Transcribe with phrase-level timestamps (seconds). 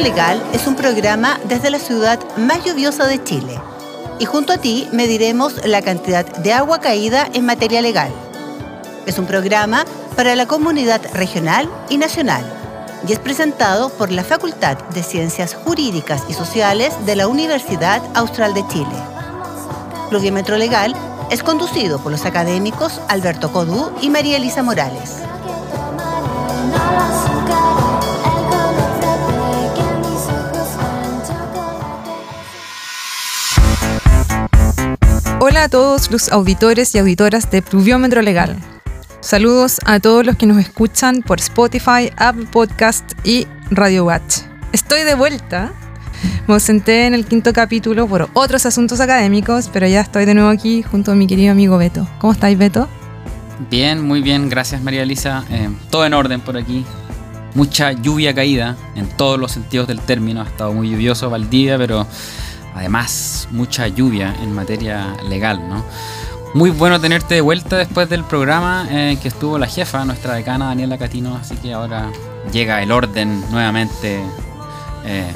[0.00, 3.60] Legal es un programa desde la ciudad más lluviosa de Chile.
[4.18, 8.10] Y junto a ti mediremos la cantidad de agua caída en materia legal.
[9.06, 9.84] Es un programa
[10.16, 12.44] para la comunidad regional y nacional
[13.06, 18.54] y es presentado por la Facultad de Ciencias Jurídicas y Sociales de la Universidad Austral
[18.54, 18.96] de Chile.
[20.08, 20.94] Pluviómetro Legal
[21.30, 25.16] es conducido por los académicos Alberto Codú y María Elisa Morales.
[35.50, 38.56] Hola a todos los auditores y auditoras de Pluviómetro Legal.
[39.18, 44.42] Saludos a todos los que nos escuchan por Spotify, Apple Podcast y Radio Watch.
[44.72, 45.72] Estoy de vuelta.
[46.46, 50.50] Me senté en el quinto capítulo por otros asuntos académicos, pero ya estoy de nuevo
[50.50, 52.06] aquí junto a mi querido amigo Beto.
[52.20, 52.88] ¿Cómo estáis, Beto?
[53.68, 55.44] Bien, muy bien, gracias María Elisa.
[55.50, 56.86] Eh, todo en orden por aquí.
[57.56, 60.42] Mucha lluvia caída en todos los sentidos del término.
[60.42, 62.06] Ha estado muy lluvioso Valdivia, pero
[62.80, 65.84] además mucha lluvia en materia legal, ¿no?
[66.54, 70.68] Muy bueno tenerte de vuelta después del programa en que estuvo la jefa, nuestra decana
[70.68, 72.10] Daniela Catino, así que ahora
[72.50, 74.20] llega el orden nuevamente
[75.04, 75.30] eh,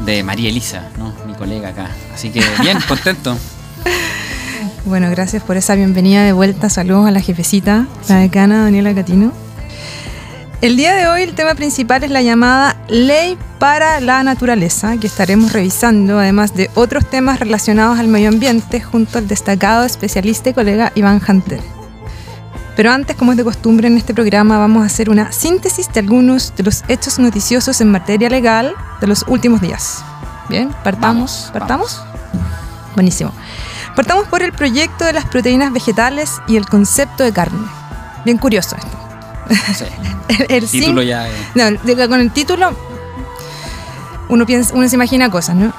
[0.00, 1.12] de María Elisa, ¿no?
[1.26, 1.90] mi colega acá.
[2.14, 3.36] Así que bien, contento.
[4.86, 6.70] Bueno, gracias por esa bienvenida de vuelta.
[6.70, 9.32] Saludos a la jefecita, la decana Daniela Catino.
[10.62, 15.06] El día de hoy el tema principal es la llamada Ley para la Naturaleza, que
[15.06, 20.54] estaremos revisando, además de otros temas relacionados al medio ambiente, junto al destacado especialista y
[20.54, 21.60] colega Iván Hunter.
[22.74, 26.00] Pero antes, como es de costumbre en este programa, vamos a hacer una síntesis de
[26.00, 30.02] algunos de los hechos noticiosos en materia legal de los últimos días.
[30.48, 31.48] Bien, partamos.
[31.48, 32.02] Vamos, ¿Partamos?
[32.94, 33.30] Buenísimo.
[33.94, 37.66] Partamos por el proyecto de las proteínas vegetales y el concepto de carne.
[38.24, 39.05] Bien curioso esto.
[40.28, 41.28] El, el Título sim- ya.
[41.28, 42.74] eh, no, con el título
[44.28, 45.72] uno, piensa, uno se imagina cosas, ¿no?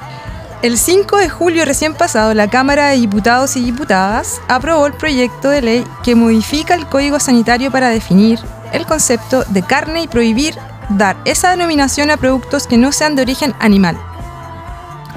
[0.61, 5.50] El 5 de julio recién pasado, la Cámara de Diputados y Diputadas aprobó el proyecto
[5.50, 8.39] de ley que modifica el Código Sanitario para definir
[8.72, 10.57] el concepto de carne y prohibir
[10.89, 14.00] dar esa denominación a productos que no sean de origen animal.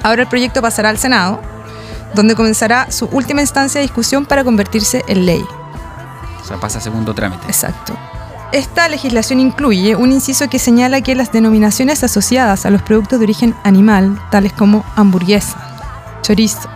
[0.03, 1.41] Ahora el proyecto pasará al Senado,
[2.13, 5.43] donde comenzará su última instancia de discusión para convertirse en ley.
[6.41, 7.47] o sea, pasa a segundo trámite.
[7.47, 7.97] Exacto.
[8.51, 13.23] Esta legislación incluye un inciso que señala que las denominaciones asociadas a los productos de
[13.25, 16.69] origen animal, tales como hamburguesa, chorizo,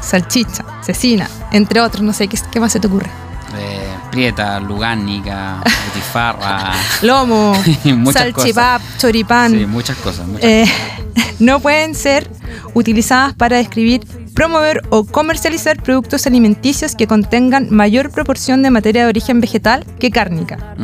[0.00, 3.10] salchicha, cecina, entre otros, no sé, ¿qué, qué más se te ocurre?
[3.58, 5.56] Eh, prieta, lugánica,
[5.88, 6.72] butifarra.
[7.02, 7.52] Lomo,
[8.12, 10.26] salchipap, choripán, Sí, muchas cosas.
[10.26, 10.64] muchas eh,
[11.38, 12.30] no pueden ser
[12.72, 19.08] utilizadas para describir, promover o comercializar productos alimenticios que contengan mayor proporción de materia de
[19.08, 20.74] origen vegetal que cárnica.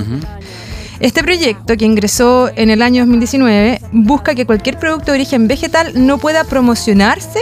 [1.00, 5.92] Este proyecto, que ingresó en el año 2019, busca que cualquier producto de origen vegetal
[6.06, 7.40] no pueda promocionarse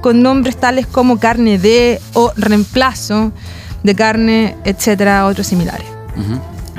[0.00, 3.32] con nombres tales como carne de o reemplazo
[3.82, 5.86] de carne, etcétera, otros similares.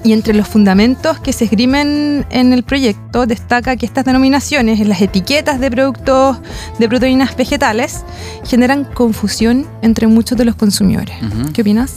[0.03, 4.89] Y entre los fundamentos que se esgrimen en el proyecto destaca que estas denominaciones en
[4.89, 6.38] las etiquetas de productos
[6.79, 8.03] de proteínas vegetales
[8.44, 11.16] generan confusión entre muchos de los consumidores.
[11.22, 11.53] Ujú.
[11.53, 11.94] ¿Qué opinas?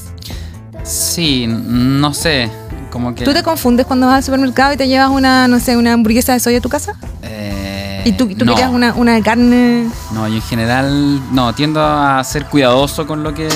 [0.82, 2.50] Sí, no sé.
[2.90, 3.24] Como que.
[3.24, 6.34] ¿Tú te confundes cuando vas al supermercado y te llevas una, no sé, una hamburguesa
[6.34, 6.92] de soya a tu casa?
[7.22, 8.52] Eh, ¿Y tú, tú no.
[8.54, 9.88] querías una, una de carne?
[10.12, 13.48] No, yo en general no, tiendo a ser cuidadoso con lo que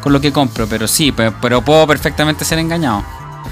[0.00, 3.02] con lo que compro, pero sí, pe- pero, puedo perfectamente ser engañado.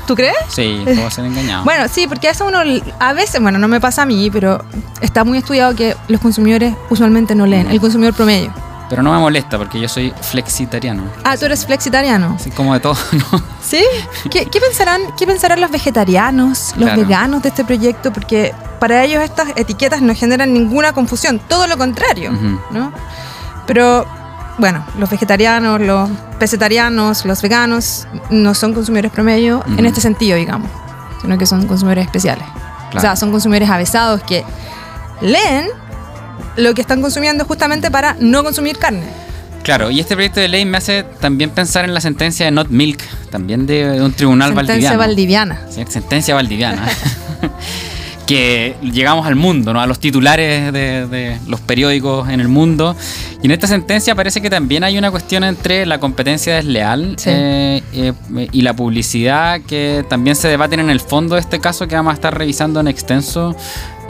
[0.06, 0.36] ¿Tú crees?
[0.48, 1.64] Sí, puedo ser engañado.
[1.68, 2.58] Bueno, sí, porque a eso uno,
[2.98, 4.64] a veces, bueno, no me pasa a mí, pero
[5.00, 8.52] está muy estudiado que los consumidores usualmente no leen, el consumidor promedio.
[8.88, 11.02] Pero no me molesta porque yo soy flexitariano.
[11.22, 12.36] Ah, tú eres flexitariano.
[12.36, 13.42] Así como de todo, ¿no?
[13.62, 13.84] ¿Sí?
[14.30, 17.02] ¿Qué, qué pensarán, ¿Qué pensarán los vegetarianos, los Claro.
[17.02, 18.14] veganos de este proyecto?
[18.14, 22.32] Porque para ellos estas etiquetas no generan ninguna confusión, todo lo contrario.
[22.70, 22.90] ¿no?
[23.66, 24.06] Pero,
[24.58, 30.70] bueno, los vegetarianos, los pesetarianos, los veganos no son consumidores promedio en este sentido, digamos,
[31.22, 32.44] sino que son consumidores especiales.
[32.88, 33.16] O sea, Claro.
[33.16, 34.44] son consumidores avesados que
[35.20, 35.66] leen
[36.56, 39.04] lo que están consumiendo justamente para no consumir carne.
[39.62, 42.68] Claro, y este proyecto de ley me hace también pensar en la sentencia de Not
[42.70, 43.00] Milk,
[43.30, 45.54] también de, un tribunal Sentencia valdiviano.
[45.54, 45.70] valdiviana.
[45.70, 46.86] Sí, sentencia valdiviana.
[48.28, 49.80] que llegamos al mundo, ¿no?
[49.80, 52.94] a los titulares de, de los periódicos en el mundo.
[53.42, 57.30] Y en esta sentencia parece que también hay una cuestión entre la competencia desleal Sí.
[57.32, 58.12] eh, eh,
[58.52, 62.10] y la publicidad que también se debaten en el fondo de este caso que vamos
[62.10, 63.56] a estar revisando en extenso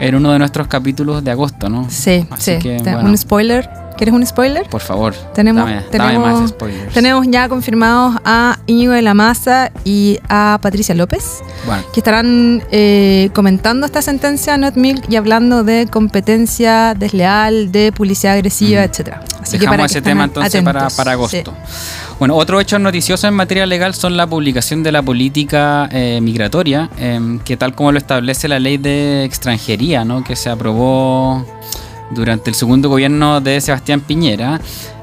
[0.01, 1.87] en uno de nuestros capítulos de agosto, ¿no?
[1.89, 2.59] Sí, Así sí.
[2.59, 3.09] que, Te- bueno.
[3.09, 3.69] Un spoiler
[3.99, 4.65] ¿Quieres un spoiler?
[4.69, 6.93] Por favor, Tenemos, dame, tenemos, dame más spoilers.
[6.93, 12.63] tenemos ya confirmados a Íñigo de la Maza y a Patricia López, Bueno, que estarán
[12.71, 18.83] eh, comentando esta sentencia Not Milk y hablando de competencia desleal, de publicidad agresiva, Mm.
[18.85, 19.21] etcétera.
[19.41, 20.95] Así Dejamos para que ese estén tema entonces para, atentos.
[20.97, 21.53] para agosto.
[22.19, 26.89] Bueno, otro hecho noticioso en materia legal son la publicación de la política eh, migratoria,
[26.97, 30.23] em, que tal como lo establece la ley de extranjería, ¿no?
[30.23, 31.45] que se aprobó
[32.11, 34.59] durante el segundo gobierno de Sebastián Piñera.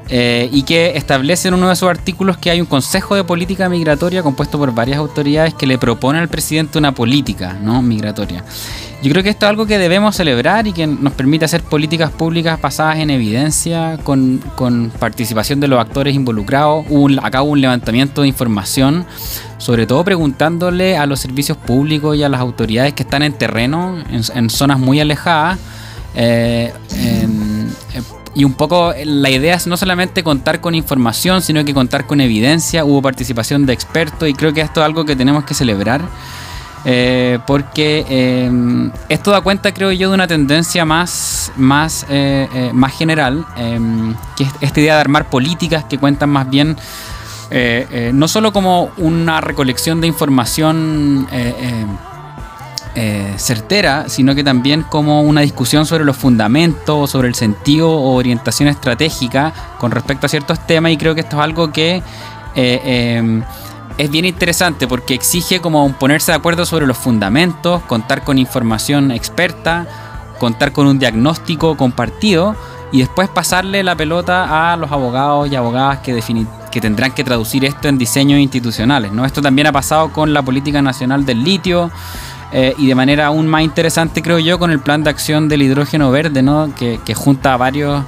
[0.09, 3.67] eh, y que establece en uno de sus artículos que hay un Consejo de Política
[3.67, 7.81] Migratoria compuesto por varias autoridades que le propone al presidente una política ¿no?
[7.81, 8.41] migratoria.
[9.03, 12.09] Yo creo que esto es algo que debemos celebrar y que nos permite hacer políticas
[12.09, 16.85] públicas basadas en evidencia, con, con participación de los actores involucrados.
[16.89, 19.05] Hubo un- un levantamiento de información,
[19.57, 23.97] sobre todo preguntándole a los servicios públicos y a las autoridades que están en terreno,
[24.09, 25.59] en, en zonas muy alejadas.
[26.17, 27.27] Eh, eh,
[28.33, 32.21] y un poco la idea es no solamente contar con información, sino que contar con
[32.21, 32.85] evidencia.
[32.85, 36.01] Hubo participación de expertos y creo que esto es algo que tenemos que celebrar.
[36.85, 38.51] Eh, porque eh,
[39.09, 43.79] esto da cuenta, creo yo, de una tendencia más, más, eh, eh, más general, eh,
[44.35, 46.77] que es esta idea de armar políticas que cuentan más bien
[47.49, 51.27] eh, eh, no solo como una recolección de información
[52.99, 58.15] eh, certera, sino que también como una discusión sobre los fundamentos, sobre el sentido o
[58.15, 61.97] orientación estratégica con respecto a ciertos temas y creo que esto es algo que...
[61.97, 62.03] eh,
[62.55, 63.41] eh,
[63.97, 69.11] es bien interesante porque exige como ponerse de acuerdo sobre los fundamentos, contar con información
[69.11, 69.87] experta,
[70.39, 72.55] contar con un diagnóstico compartido
[72.91, 76.21] y después pasarle la pelota a los abogados y abogadas que,
[76.71, 79.11] que tendrán que traducir esto en diseños institucionales.
[79.11, 79.25] ¿no?
[79.25, 81.91] Esto también ha pasado con la política nacional del litio.
[82.51, 85.61] Eh, y de manera aún más interesante, creo yo, con el plan de acción del
[85.61, 86.73] hidrógeno verde, ¿no?
[86.75, 88.03] que, que junta a varios,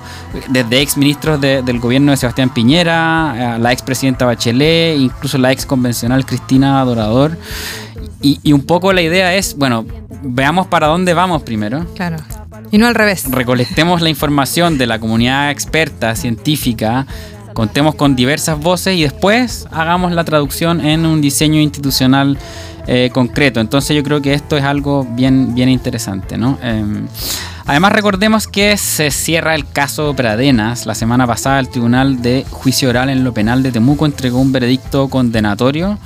[0.50, 5.38] desde ex ministros de- del gobierno de Sebastián Piñera, a la ex presidenta Bachelet, incluso
[5.38, 7.38] la ex convencional Cristina Dorador.
[8.22, 9.86] Y, y un poco la idea es, bueno,
[10.24, 11.86] veamos para dónde vamos primero.
[11.96, 12.18] Claro.
[12.72, 13.26] Y no al revés.
[13.32, 17.08] Recolectemos la información de la comunidad experta, científica,
[17.60, 22.38] contemos con diversas voces y después hagamos la traducción en un diseño institucional
[22.88, 23.60] eh, concreto.
[23.60, 26.58] Entonces yo creo que esto es algo bien, bien interesante, ¿no?
[26.64, 26.82] Eh,
[27.66, 30.86] además recordemos que se cierra el caso Pradenas.
[30.86, 34.54] La semana pasada el Tribunal de Juicio Oral en lo Penal de Temuco entregó un
[34.54, 36.00] veredicto condenatorio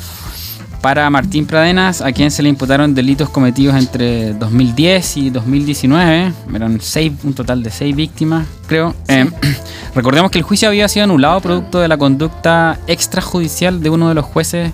[0.83, 6.33] para Martín Pradenas, a quien se le imputaron delitos cometidos entre 2010 y 2019.
[6.53, 8.93] Eran seis, un total de seis víctimas, creo.
[9.07, 9.25] Eh,
[9.95, 14.15] recordemos que el juicio había sido anulado producto de la conducta extrajudicial de uno de
[14.15, 14.73] los jueces,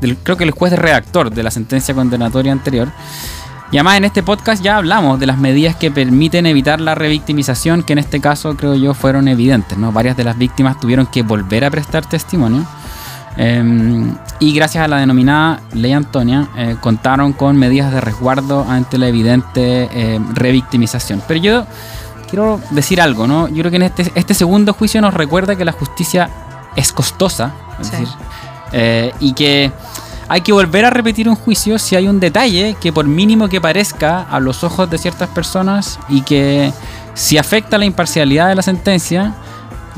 [0.00, 2.86] del, creo que el juez redactor de la sentencia condenatoria anterior.
[3.72, 7.82] Y además en este podcast ya hablamos de las medidas que permiten evitar la revictimización,
[7.82, 9.76] que en este caso creo yo fueron evidentes.
[9.76, 9.90] ¿no?
[9.90, 12.64] Varias de las víctimas tuvieron que volver a prestar testimonio.
[13.40, 18.98] Eh, y gracias a la denominada Ley Antonia, eh, contaron con medidas de resguardo ante
[18.98, 21.22] la evidente eh, revictimización.
[21.26, 21.66] Pero yo
[22.28, 23.48] quiero decir algo, ¿no?
[23.48, 26.28] Yo creo que en este, este segundo juicio nos recuerda que la justicia
[26.76, 27.92] es costosa, es Sí.
[27.92, 28.08] decir,
[28.72, 29.72] eh, y que
[30.28, 33.60] hay que volver a repetir un juicio si hay un detalle que por mínimo que
[33.60, 36.72] parezca a los ojos de ciertas personas y que
[37.14, 39.34] si afecta la imparcialidad de la sentencia,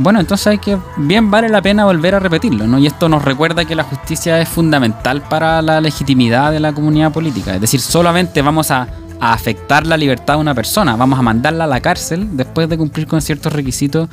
[0.01, 2.79] bueno, entonces hay que, bien vale la pena volver a repetirlo, ¿no?
[2.79, 7.13] Y esto nos recuerda que la justicia es fundamental para la legitimidad de la comunidad
[7.13, 7.55] política.
[7.55, 8.89] Es decir, solamente vamos a,
[9.23, 13.07] afectar la libertad de una persona, vamos a mandarla a la cárcel después de cumplir
[13.07, 14.09] con ciertos requisitos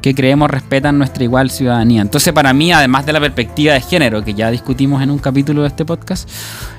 [0.00, 2.00] que creemos respetan nuestra igual ciudadanía.
[2.00, 5.60] Entonces, para mí, además de la perspectiva de género, que ya discutimos en un capítulo
[5.60, 6.26] de este podcast,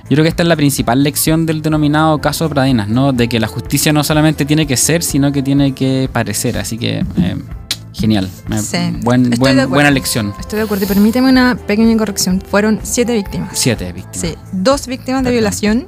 [0.10, 3.14] yo creo que esta es la principal lección del denominado caso Pradenas, ¿no?
[3.14, 6.58] De que la justicia no solamente tiene que ser, sino que tiene que parecer.
[6.58, 7.36] Así que, eh,
[8.00, 8.30] genial.
[8.62, 10.34] Sí, buen- buen- buena lección.
[10.40, 10.86] Estoy de acuerdo.
[10.86, 12.42] Y permíteme una pequeña corrección.
[12.50, 13.50] Fueron siete víctimas.
[13.54, 14.18] Siete víctimas.
[14.20, 15.88] Sí, dos víctimas de violación,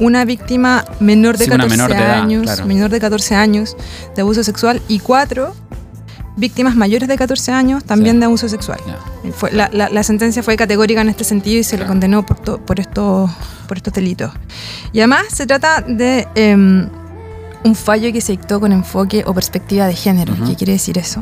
[0.00, 2.66] una víctima menor de Sí, una 14 menor de edad, años, claro.
[2.66, 3.76] menor de 14 años
[4.14, 5.54] de abuso sexual y cuatro
[6.36, 8.20] víctimas mayores de 14 años también Sí.
[8.20, 8.80] de abuso sexual.
[9.36, 11.90] Fue- la, la- la sentencia fue categórica en este sentido y se le Claro.
[11.90, 13.30] condenó por, to- por, estos,
[13.68, 14.32] por estos delitos.
[14.94, 16.88] Y además se trata de em,
[17.64, 20.34] un fallo que se dictó con enfoque o perspectiva de género.
[20.46, 21.20] ¿Qué quiere decir eso?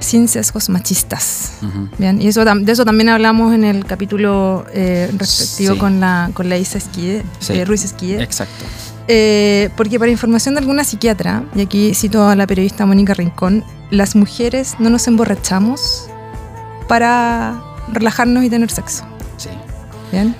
[0.00, 1.52] Sin sesgos machistas.
[1.98, 5.78] Bien, y eso, de eso también hablamos en el capítulo eh, respectivo Sí.
[5.80, 7.52] con la, con la Isa Esquide, Sí.
[7.52, 8.22] eh, Ruiz Esquide.
[8.22, 8.64] Exacto.
[9.08, 13.64] Eh, porque para información de alguna psiquiatra, y aquí cito a la periodista Mónica Rincón,
[13.90, 16.08] las mujeres no nos emborrachamos
[16.88, 17.60] para
[17.92, 19.04] relajarnos y tener sexo.
[19.36, 19.50] Sí.
[20.10, 20.34] ¿Bien?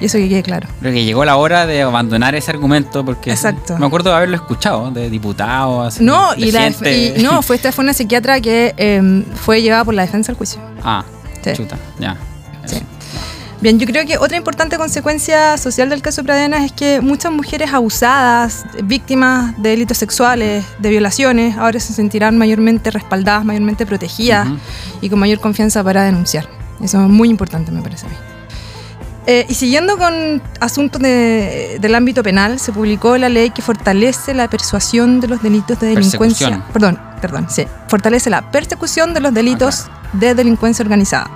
[0.00, 0.66] Y eso que quede claro.
[0.80, 3.76] Creo que llegó la hora de abandonar ese argumento porque Exacto.
[3.78, 6.00] me acuerdo de haberlo escuchado de diputados.
[6.00, 9.84] No, de y, la, y- no, fue, esta fue una psiquiatra que eh, fue llevada
[9.84, 10.60] por la defensa al juicio.
[10.82, 11.04] Ah,
[11.42, 11.52] Sí.
[11.54, 12.16] chuta, ya.
[12.66, 12.76] Sí.
[13.62, 17.72] Bien, yo creo que otra importante consecuencia social del caso Pradena es que muchas mujeres
[17.74, 24.48] abusadas, víctimas de delitos sexuales, de violaciones, ahora se sentirán mayormente respaldadas, mayormente protegidas
[25.02, 26.48] y con mayor confianza para denunciar.
[26.82, 28.14] Eso es muy importante, me parece a mí.
[29.30, 34.34] Eh, y siguiendo con asuntos de- del ámbito penal, se publicó la ley que fortalece
[34.34, 36.48] la persuasión de los delitos de delincuencia.
[36.48, 36.72] Persecución.
[36.72, 37.64] Perdón, perdón, sí.
[37.86, 41.30] Fortalece la persecución de los delitos de delincuencia organizada,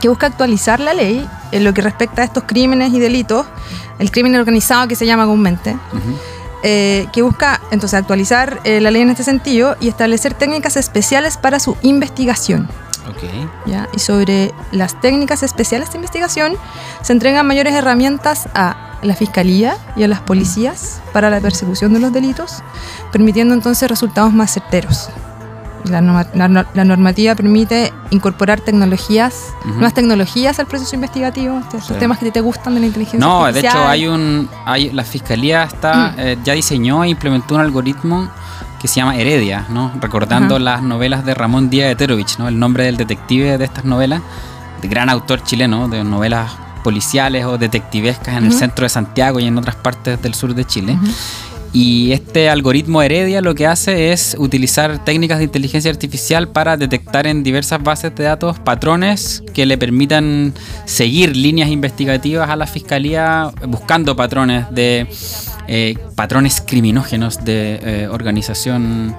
[0.00, 3.46] que busca actualizar la ley en lo que respecta a estos crímenes y delitos,
[4.00, 5.76] el crimen organizado que se llama comúnmente,
[6.64, 11.36] eh, que busca entonces actualizar eh, la ley en este sentido y establecer técnicas especiales
[11.36, 12.68] para su investigación.
[13.08, 13.22] Ok.
[13.66, 13.88] ¿ya?
[13.94, 16.54] Y sobre las técnicas especiales de investigación
[17.02, 22.00] se entregan mayores herramientas a la Fiscalía y a las policías para la persecución de
[22.00, 22.62] los delitos,
[23.12, 25.08] permitiendo entonces resultados más certeros.
[25.84, 29.74] La, norma- la la normativa permite incorporar tecnologías, Ujú.
[29.74, 31.94] nuevas tecnologías al proceso investigativo, estos Sí.
[31.94, 33.76] temas que te gustan de la inteligencia No, de artificial.
[33.76, 36.14] hecho hay un, hay, la fiscalía está, Mm.
[36.18, 38.28] eh, ya diseñó e implementó un algoritmo
[38.86, 39.90] que se llama Heredia, ¿no?
[40.00, 40.64] Recordando Ajá.
[40.64, 42.46] las novelas de Ramón Díaz de Terovich, ¿no?
[42.46, 44.22] El nombre del detective de estas novelas,
[44.80, 46.52] de gran autor chileno de novelas
[46.84, 50.64] policiales o detectivescas en el centro de Santiago y en otras partes del sur de
[50.64, 50.96] Chile.
[51.78, 57.26] Y este algoritmo Heredia lo que hace es utilizar técnicas de inteligencia artificial para detectar
[57.26, 60.54] en diversas bases de datos patrones que le permitan
[60.86, 65.06] seguir líneas investigativas a la fiscalía buscando patrones de
[65.68, 69.14] eh, patrones criminógenos de eh, organización,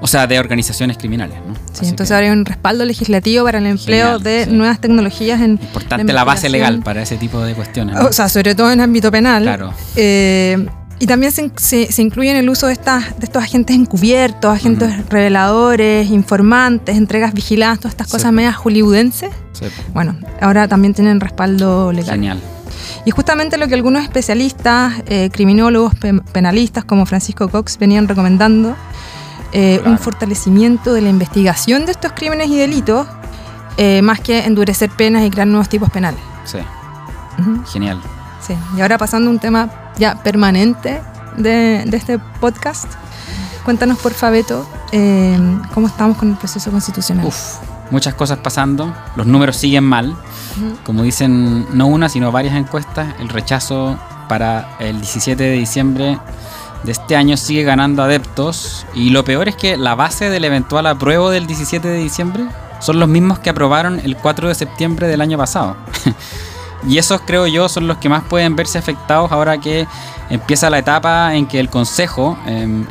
[0.00, 1.38] o sea, de organizaciones criminales.
[1.44, 1.56] ¿no?
[1.56, 4.50] Sí, Así entonces que ahora hay un respaldo legislativo para el empleo Genial, de sí.
[4.52, 7.96] nuevas tecnologías en importante la base legal para ese tipo de cuestiones.
[7.96, 8.06] ¿no?
[8.06, 9.42] O sea, sobre todo en ámbito penal.
[9.42, 9.74] Claro.
[9.96, 13.76] Eh, y también se, se, se incluye en el uso de, estas, de estos agentes
[13.76, 19.30] encubiertos, agentes reveladores, informantes, entregas vigiladas, todas estas cosas medias hollywoodenses.
[19.52, 22.14] Sí, Bueno, ahora también tienen respaldo legal.
[22.14, 22.40] Genial.
[23.04, 28.74] Y justamente lo que algunos especialistas, eh, criminólogos, pe- penalistas como Francisco Cox venían recomendando,
[29.52, 29.92] eh, Claro.
[29.92, 33.06] un fortalecimiento de la investigación de estos crímenes y delitos,
[33.76, 36.20] eh, más que endurecer penas y crear nuevos tipos penales.
[36.44, 36.58] Sí,
[37.72, 38.00] genial.
[38.44, 41.00] Sí, y ahora pasando a un tema ya permanente
[41.36, 42.86] de, de este podcast,
[43.64, 45.38] cuéntanos por Fabeto eh,
[45.74, 47.26] cómo estamos con el proceso constitucional.
[47.26, 47.56] Uf,
[47.90, 48.94] muchas cosas pasando.
[49.16, 50.10] Los números siguen mal.
[50.10, 50.76] Ujú.
[50.84, 53.98] Como dicen no una, sino varias encuestas, el rechazo
[54.28, 56.18] para el 17 de diciembre
[56.82, 58.86] de este año sigue ganando adeptos.
[58.94, 62.46] Y lo peor es que la base del eventual apruebo del 17 de diciembre
[62.80, 65.76] son los mismos que aprobaron el 4 de septiembre del año pasado.
[66.86, 69.86] y esos creo yo son los que más pueden verse afectados ahora que
[70.30, 72.84] empieza la etapa en que el Consejo, em,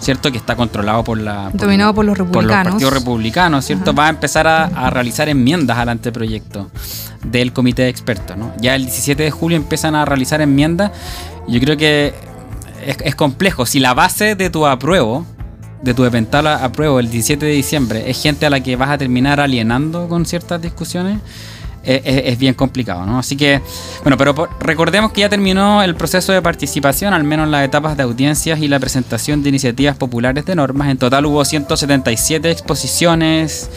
[0.00, 1.50] cierto que está controlado por la...
[1.50, 2.72] por Dominado por los por los republicanos.
[2.72, 3.90] partidos republicanos, ¿cierto?
[3.90, 4.00] Ajá.
[4.00, 6.70] Va a empezar a, a realizar enmiendas al anteproyecto
[7.22, 8.52] del comité de expertos, ¿no?
[8.60, 10.90] Ya el 17 de julio empiezan a realizar enmiendas.
[11.48, 12.14] Yo creo que
[12.86, 13.66] es, es complejo.
[13.66, 15.24] Si la base de tu apruebo,
[15.82, 18.98] de tu eventual apruebo el 17 de diciembre, es gente a la que vas a
[18.98, 21.22] terminar alienando con ciertas discusiones, eh,
[21.84, 23.18] es, es bien complicado, ¿no?
[23.18, 23.60] Así que,
[24.02, 27.64] bueno, pero por- recordemos que ya terminó el proceso de participación, al menos en las
[27.64, 30.88] etapas de audiencias y la presentación de iniciativas populares de normas.
[30.88, 33.70] En total hubo 177 exposiciones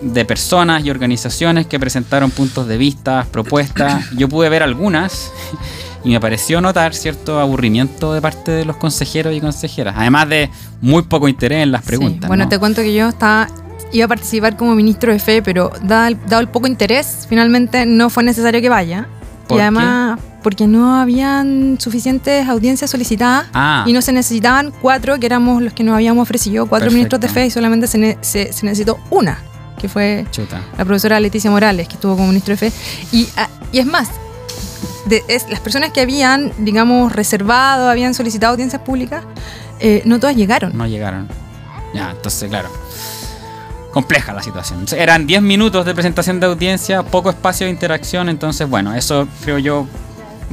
[0.00, 4.10] de personas y organizaciones que presentaron puntos de vista, propuestas.
[4.12, 5.32] Yo pude ver algunas
[6.04, 10.50] y me pareció notar cierto aburrimiento de parte de los consejeros y consejeras, además de
[10.80, 12.28] muy poco interés en las Sí, preguntas.
[12.28, 12.48] Bueno, ¿no?
[12.48, 13.48] te cuento que yo estaba,
[13.92, 17.86] iba a participar como ministro de fe, pero dado el, dado el poco interés, finalmente
[17.86, 19.06] no fue necesario que vaya.
[19.46, 25.18] ¿Por y además, porque no habían suficientes audiencias solicitadas Ah, y no se necesitaban cuatro,
[25.18, 26.94] que éramos los que nos habíamos ofrecido, cuatro Perfecto.
[27.16, 29.38] ministros de fe, y solamente se, ne- se- se necesitó una,
[29.80, 30.60] que fue chuta.
[30.76, 32.72] la profesora Leticia Morales, que estuvo como ministro de fe.
[33.10, 34.10] Y, ah, y es más,
[35.06, 39.24] de, es, las personas que habían, digamos, reservado, habían solicitado audiencias públicas,
[39.80, 40.76] eh, no todas llegaron.
[40.76, 41.26] No llegaron.
[41.94, 42.68] Ya, entonces, claro.
[43.98, 44.84] Compleja la situación.
[44.96, 49.58] Eran 10 minutos de presentación de audiencia, poco espacio de interacción, entonces, bueno, eso creo
[49.58, 49.86] yo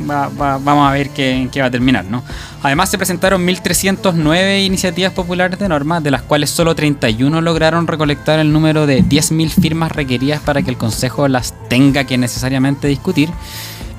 [0.10, 2.24] va- va- vamos a ver qué, en qué va a terminar, ¿no?
[2.64, 8.40] Además se presentaron 1.309 iniciativas populares de normas, de las cuales solo 31 lograron recolectar
[8.40, 13.30] el número de 10.000 firmas requeridas para que el Consejo las tenga que necesariamente discutir.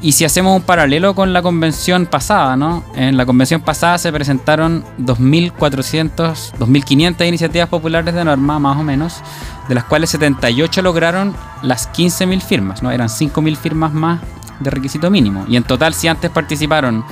[0.02, 2.84] Y si hacemos un paralelo con la convención pasada, ¿no?
[2.94, 9.22] En la convención pasada se presentaron 2.400, 2.500 iniciativas populares de norma, más o menos,
[9.68, 12.90] de las cuales 78 lograron las 15.000 firmas, ¿no?
[12.90, 14.20] Eran 5.000 firmas más
[14.60, 15.44] de requisito mínimo.
[15.48, 17.04] Y en total, si antes participaron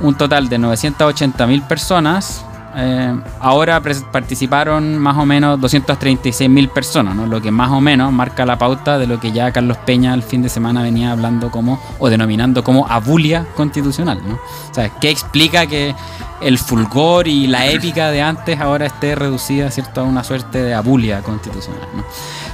[0.00, 2.44] un total de 980.000 personas,
[2.76, 3.82] eh, ahora
[4.12, 7.26] participaron más o menos 236.000 personas, ¿no?
[7.26, 10.22] lo que más o menos marca la pauta de lo que ya Carlos Peña el
[10.22, 14.20] fin de semana venía hablando como, o denominando como abulia constitucional.
[14.26, 14.34] ¿no?
[14.34, 15.94] O sea, ¿qué explica que
[16.40, 20.02] el fulgor y la épica de antes ahora esté reducida ¿cierto?
[20.02, 21.88] a una suerte de abulia constitucional?
[21.94, 22.04] ¿no?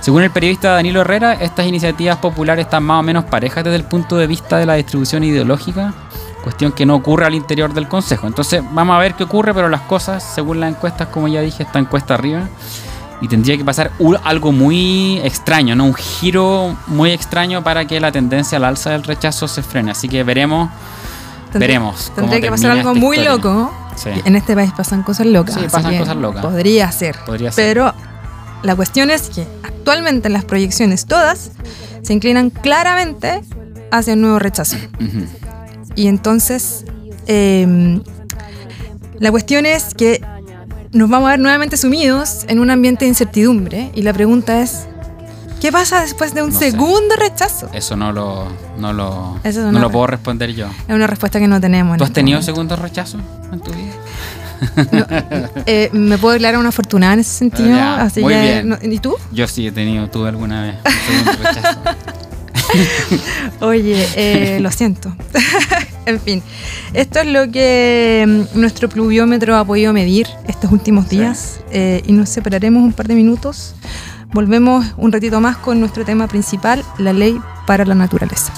[0.01, 3.85] Según el periodista Danilo Herrera, estas iniciativas populares están más o menos parejas desde el
[3.85, 5.93] punto de vista de la distribución ideológica
[6.45, 8.27] Cuestión que no ocurre al interior del Consejo.
[8.27, 11.63] Entonces vamos a ver qué ocurre, pero las cosas, según las encuestas, como ya dije,
[11.63, 12.51] están cuesta arriba.
[13.23, 13.93] Y tendría que pasar
[14.25, 15.87] algo muy extraño, ¿no?
[15.87, 19.93] Un giro muy extraño para que la tendencia al alza del rechazo se frene.
[19.93, 20.69] Así que veremos.
[21.55, 22.13] veremos.
[22.15, 23.73] Tendría que pasar algo muy loco.
[24.05, 25.55] En este país pasan cosas locas.
[25.55, 26.45] Sí, pasan cosas locas.
[26.45, 27.17] Podría ser.
[27.25, 27.65] Podría ser.
[27.65, 27.95] Pero
[28.63, 31.53] la cuestión es que actualmente las proyecciones todas
[32.03, 33.41] se inclinan claramente
[33.91, 34.77] hacia un nuevo rechazo.
[35.95, 36.85] Y entonces,
[37.27, 38.03] em,
[39.19, 40.21] la cuestión es que
[40.93, 43.91] nos vamos a ver nuevamente sumidos en un ambiente de incertidumbre.
[43.95, 44.87] Y la pregunta es,
[45.61, 47.69] ¿qué pasa después de un segundo rechazo?
[47.73, 48.47] Eso no lo,
[48.79, 50.67] no lo, no lo puedo responder yo.
[50.89, 51.99] Es una respuesta que no tenemos.
[51.99, 53.19] ¿Tú has este tenido segundo rechazo
[53.53, 53.93] en tu vida?
[55.67, 57.77] Eh, me puedo declarar una afortunada en ese sentido.
[58.21, 58.79] muy bien.
[58.83, 59.17] ¿Y tú?
[59.33, 61.81] Yo sí he tenido, tuve alguna vez un segundo rechazo.
[63.61, 65.15] Oye, eh, lo siento.
[66.07, 66.43] en fin,
[66.93, 72.13] esto es lo que mm, nuestro pluviómetro ha podido medir estos últimos días eh, y
[72.13, 73.75] nos separaremos un par de minutos.
[74.33, 78.53] Volvemos un ratito más con nuestro tema principal, la ley para la naturaleza.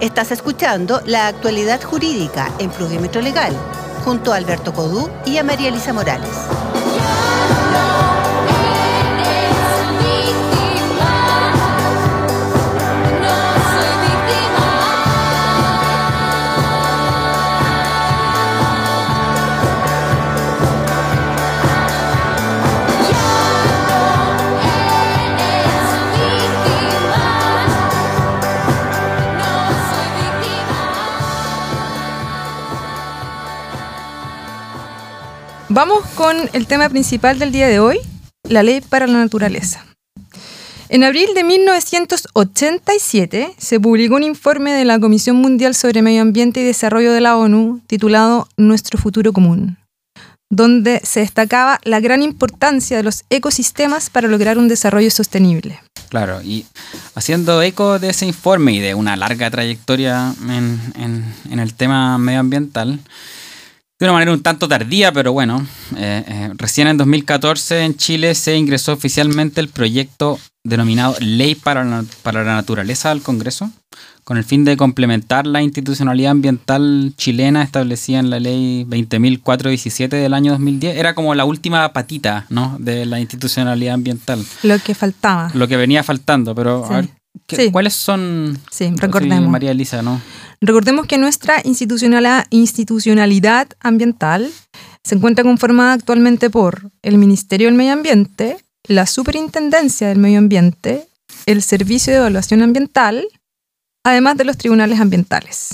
[0.00, 3.54] Estás escuchando la actualidad jurídica en Pluviómetro Legal,
[4.02, 6.30] junto a Alberto Codú y a María Elisa Morales.
[35.82, 38.00] Vamos con el tema principal del día de hoy,
[38.42, 39.86] la ley para la naturaleza.
[40.90, 46.60] En abril de 1987 se publicó un informe de la Comisión Mundial sobre Medio Ambiente
[46.60, 49.78] y Desarrollo de la ONU titulado Nuestro futuro común,
[50.50, 55.80] donde se destacaba la gran importancia de los ecosistemas para lograr un desarrollo sostenible.
[56.10, 56.66] Claro, y
[57.14, 60.78] haciendo eco de ese informe y de una larga trayectoria en,
[61.50, 63.00] en el tema medioambiental,
[64.00, 68.34] de una manera un tanto tardía, pero bueno, eh, eh, recién en 2014 en Chile
[68.34, 73.70] se ingresó oficialmente el proyecto denominado Ley para la, para la Naturaleza al Congreso,
[74.24, 80.32] con el fin de complementar la institucionalidad ambiental chilena establecida en la Ley 20.417 del
[80.32, 80.96] año 2010.
[80.96, 82.76] Era como la última patita ¿no?
[82.78, 84.42] de la institucionalidad ambiental.
[84.62, 85.50] Lo que faltaba.
[85.52, 87.08] Lo que venía faltando, pero a ver,
[87.72, 88.58] ¿cuáles son?
[88.70, 89.50] Sí, recordemos.
[89.50, 90.20] María Elisa, ¿no?
[90.60, 94.50] Recordemos que nuestra institucionalidad ambiental
[95.02, 101.08] se encuentra conformada actualmente por el Ministerio del Medio Ambiente, la Superintendencia del Medio Ambiente,
[101.46, 103.26] el Servicio de Evaluación Ambiental,
[104.04, 105.70] además de los tribunales ambientales.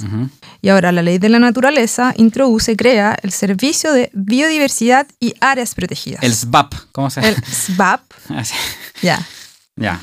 [0.62, 5.34] Y ahora la ley de la naturaleza introduce, y crea el Servicio de Biodiversidad y
[5.40, 6.22] Áreas Protegidas.
[6.22, 7.36] El SBAP, ¿cómo se llama?
[7.36, 8.00] El SBAP.
[8.28, 8.42] Ah,
[9.02, 9.24] ya.
[9.76, 10.00] Ya.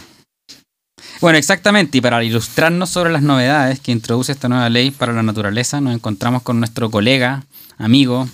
[1.22, 5.24] Bueno, exactamente, y para ilustrarnos sobre las novedades que introduce esta nueva ley para la
[5.24, 7.44] naturaleza, nos encontramos con nuestro colega,
[7.78, 8.28] amigo,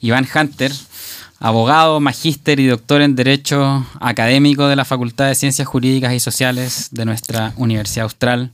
[0.00, 0.72] Iván Hunter,
[1.40, 6.88] abogado, magíster y doctor en Derecho académico de la Facultad de Ciencias Jurídicas y Sociales
[6.90, 8.52] de nuestra Universidad Austral,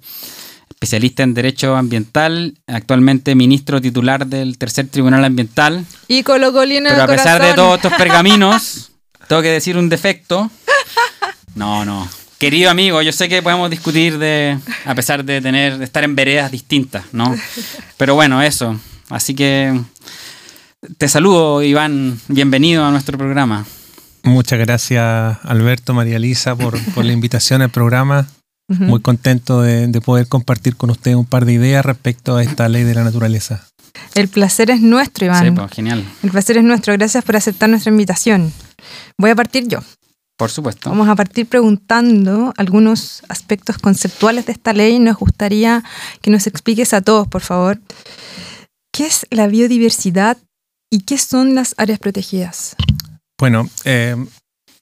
[0.71, 5.85] especialista en Derecho Ambiental, actualmente ministro titular del Tercer Tribunal Ambiental.
[6.09, 8.91] Y colocolino Pero a pesar de todos estos pergaminos,
[9.29, 10.51] tengo que decir un defecto.
[11.55, 12.09] No, no.
[12.39, 16.17] Querido amigo, yo sé que podemos discutir de, a pesar de tener, de estar en
[16.17, 17.35] veredas distintas, ¿no?
[17.97, 18.79] Pero bueno, eso.
[19.09, 19.81] Así que
[20.99, 22.19] te saludo, Iván.
[22.29, 23.65] Bienvenido a nuestro programa.
[24.25, 28.27] Muchas gracias, Alberto, María Elisa, por, la invitación al programa.
[28.69, 32.83] Muy contento de, poder compartir con usted un par de ideas respecto a esta ley
[32.83, 33.67] de la naturaleza.
[34.15, 35.45] El placer es nuestro, Iván.
[35.45, 36.05] Sí, pues, genial.
[36.23, 36.95] El placer es nuestro.
[36.95, 38.53] Gracias por aceptar nuestra invitación.
[39.19, 39.81] Voy a partir yo.
[40.37, 40.91] Por supuesto.
[40.91, 44.99] Vamos a partir preguntando algunos aspectos conceptuales de esta ley.
[44.99, 45.85] Nos gustaría
[46.21, 47.81] que nos expliques a todos, por favor,
[48.93, 50.37] qué es la biodiversidad
[50.91, 52.75] y qué son las áreas protegidas.
[53.39, 54.17] Bueno, eh,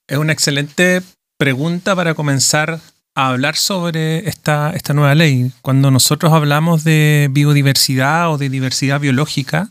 [0.08, 1.02] es una excelente
[1.38, 2.80] pregunta para comenzar
[3.14, 5.52] a hablar sobre esta, esta nueva ley.
[5.60, 9.68] Cuando nosotros hablamos de biodiversidad o de diversidad biológica,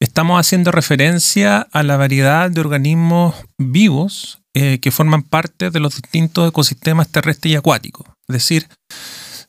[0.00, 6.02] estamos haciendo referencia a la variedad de organismos vivos eh, que forman parte de los
[6.02, 8.08] distintos ecosistemas terrestres y acuáticos.
[8.26, 8.66] Es decir,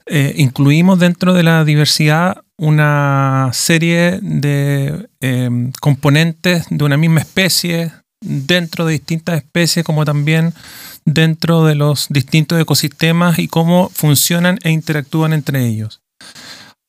[0.06, 7.92] eh, incluimos dentro de la diversidad una serie de em, componentes de una misma especie,
[8.22, 10.54] dentro de distintas especies, como también
[11.06, 16.02] dentro de los distintos ecosistemas y cómo funcionan e interactúan entre ellos.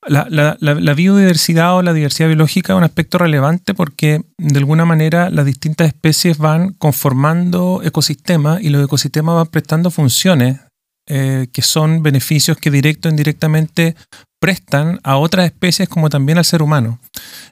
[0.07, 5.45] La, biodiversidad o la diversidad biológica es un aspecto relevante porque de alguna manera las
[5.45, 10.61] distintas especies van conformando ecosistemas y los ecosistemas van prestando funciones
[11.07, 13.95] eh, que son beneficios que directo o indirectamente
[14.41, 16.99] prestan a otras especies como también al ser humano.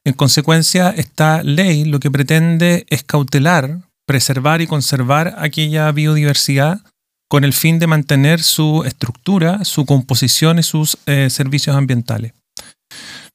[0.05, 6.81] En consecuencia, esta ley lo que pretende es cautelar, preservar y conservar aquella biodiversidad
[7.29, 12.33] con el fin de mantener su estructura, su composición y sus eh, servicios ambientales.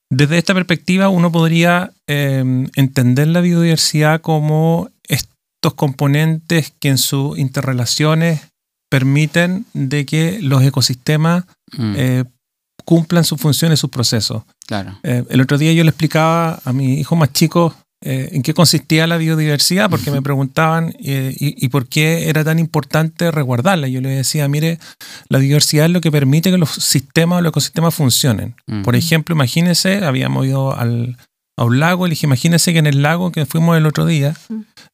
[0.09, 7.37] Desde esta perspectiva, uno podría em, entender la biodiversidad como estos componentes que en sus
[7.37, 8.41] interrelaciones
[8.89, 11.45] permiten de que los ecosistemas
[11.77, 11.93] mm.
[11.97, 12.23] eh,
[12.85, 14.43] cumplan sus funciones, sus procesos.
[14.67, 14.99] Claro.
[15.03, 17.75] Eh, el otro día yo le explicaba a mi hijo más chico
[18.05, 22.59] eh, en qué consistía la biodiversidad, porque me preguntaban eh, y, por qué era tan
[22.59, 23.87] importante resguardarla.
[23.87, 24.77] Yo le decía, mire,
[25.29, 28.55] la biodiversidad es lo que permite que los sistemas o los ecosistemas funcionen.
[28.83, 31.17] Por ejemplo, imagínese, habíamos ido al,
[31.57, 34.33] a un lago, le dije, imagínese que en el lago que fuimos el otro día,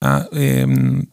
[0.01, 1.07] ah, em,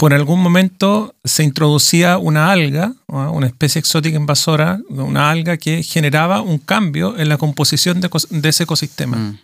[0.00, 6.40] por algún momento se introducía una alga, una especie exótica invasora, una alga que generaba
[6.40, 8.08] un cambio en la composición de,
[8.48, 9.18] ese ecosistema.
[9.18, 9.38] Mm.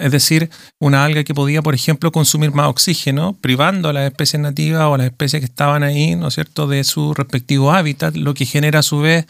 [0.00, 0.48] Es decir,
[0.78, 4.94] una alga que podía, por ejemplo, consumir más oxígeno, privando a las especies nativas o
[4.94, 8.46] a las especies que estaban ahí, ¿no es cierto?, de su respectivo hábitat, lo que
[8.46, 9.26] genera a su vez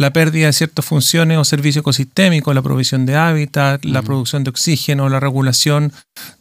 [0.00, 4.50] la pérdida de ciertas funciones o servicios ecosistémicos, la provisión de hábitat, la producción de
[4.50, 5.92] oxígeno, la regulación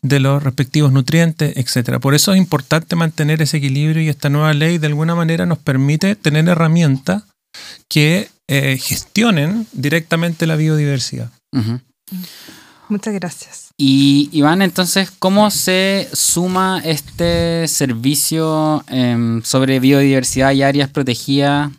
[0.02, 2.00] de los respectivos nutrientes, etc.
[2.00, 5.58] Por eso es importante mantener ese equilibrio y esta nueva ley de alguna manera nos
[5.58, 7.24] permite tener herramientas
[7.90, 11.30] que eh, gestionen directamente la biodiversidad.
[12.88, 13.70] Muchas gracias.
[13.78, 21.72] Y Iván, entonces, ¿cómo se suma este servicio em, sobre biodiversidad y áreas protegidas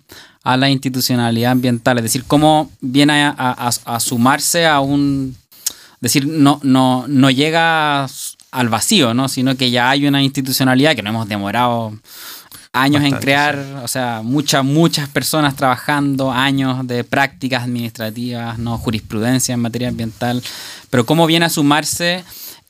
[0.42, 6.60] a la institucionalidad ambiental, es decir, cómo viene a, sumarse a un, es decir, no,
[6.62, 8.06] no, no llega
[8.50, 9.28] al vacío, ¿no?
[9.28, 11.92] sino que ya hay una institucionalidad que no hemos demorado
[12.72, 19.54] años en crear, o sea, muchas, muchas personas trabajando, años de prácticas administrativas, no jurisprudencia
[19.54, 20.42] en materia ambiental,
[20.88, 22.24] pero cómo viene a sumarse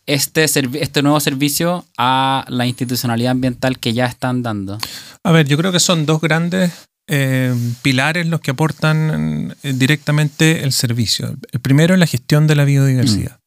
[0.06, 4.78] este, este nuevo servicio a la institucionalidad ambiental que ya están dando?
[5.22, 6.72] A ver, yo creo que son dos grandes
[7.10, 11.36] eh, pilares los que aportan eh, directamente el servicio.
[11.50, 13.32] El primero es la gestión de la biodiversidad.
[13.32, 13.40] Mm.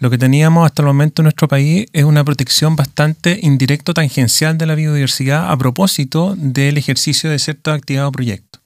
[0.00, 4.58] Lo que teníamos hasta el momento en nuestro país es una protección bastante indirecto tangencial
[4.58, 8.60] de la biodiversidad a propósito del ejercicio de cierta actividad o proyecto.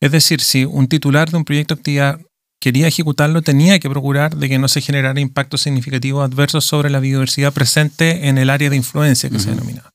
[0.00, 2.20] Es decir, si un titular de un proyecto de actividad
[2.60, 7.00] quería ejecutarlo, tenía que procurar de que no se generara impactos significativos adversos sobre la
[7.00, 9.90] biodiversidad presente en el área de influencia que se denomina.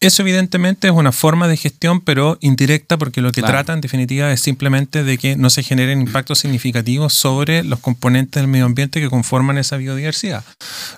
[0.00, 4.30] Eso evidentemente es una forma de gestión, pero indirecta, porque lo que trata en definitiva
[4.32, 9.00] es simplemente de que no se generen impactos significativos sobre los componentes del medio ambiente
[9.00, 10.44] que conforman esa biodiversidad.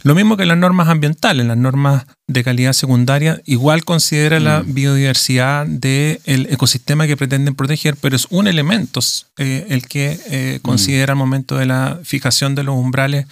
[0.02, 4.74] Lo mismo que las normas ambientales, las normas de calidad secundaria, igual considera la mm.
[4.74, 9.00] biodiversidad del ecosistema que pretenden proteger, pero es un elemento
[9.38, 10.62] eh, el que eh, mm.
[10.62, 13.26] considera al momento de la fijación de los umbrales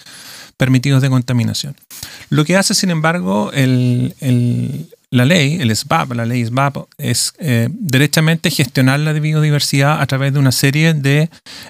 [0.57, 1.75] permitidos de contaminación.
[2.29, 4.13] Lo que hace, sin embargo, el,
[5.09, 10.33] la ley, el SBAP, la ley SBAP, es eh, derechamente gestionar la biodiversidad a través
[10.33, 11.29] de una serie de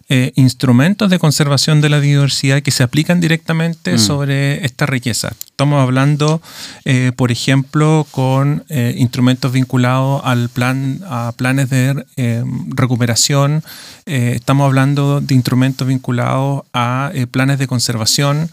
[0.09, 3.99] eh, instrumentos de conservación de la biodiversidad que se aplican directamente mm.
[3.99, 5.33] sobre esta riqueza.
[5.45, 6.41] Estamos hablando,
[6.85, 12.03] eh, por ejemplo, con instrumentos vinculados al plan, a planes de
[12.69, 13.63] recuperación.
[14.05, 18.51] estamos hablando de instrumentos vinculados a planes de conservación,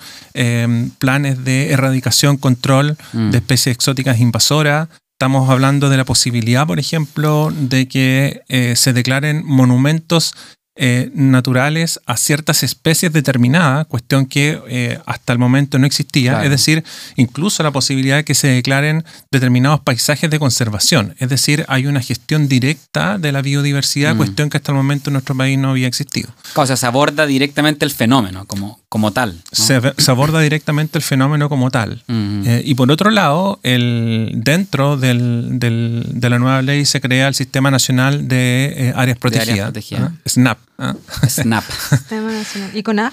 [0.99, 3.31] planes de erradicación, control mm.
[3.31, 4.75] de especies exóticas invasoras
[5.14, 10.35] Estamos hablando de la posibilidad, por ejemplo, de que eh, se declaren monumentos
[10.77, 16.44] eh, naturales a ciertas especies determinadas, cuestión que eh, hasta el momento no existía, Claro.
[16.46, 16.83] es decir,
[17.14, 22.00] incluso la posibilidad de que se declaren determinados paisajes de conservación, es decir, hay una
[22.00, 24.18] gestión directa de la biodiversidad, Mm.
[24.18, 26.35] cuestión que hasta el momento en nuestro país no había existido.
[26.57, 29.33] O sea, se aborda directamente el fenómeno como, como tal.
[29.35, 29.40] ¿no?
[29.64, 32.04] Se, se aborda directamente el fenómeno como tal.
[32.09, 37.26] Eh, y por otro lado, el, dentro del- del- de la nueva ley se crea
[37.26, 40.12] el Sistema Nacional de eh, Áreas Protegidas, protegidas.
[40.12, 40.28] ¿ah?
[40.28, 40.59] SNAP.
[40.78, 40.94] ¿ah?
[41.28, 41.64] Snap.
[42.72, 43.12] ¿Y con A?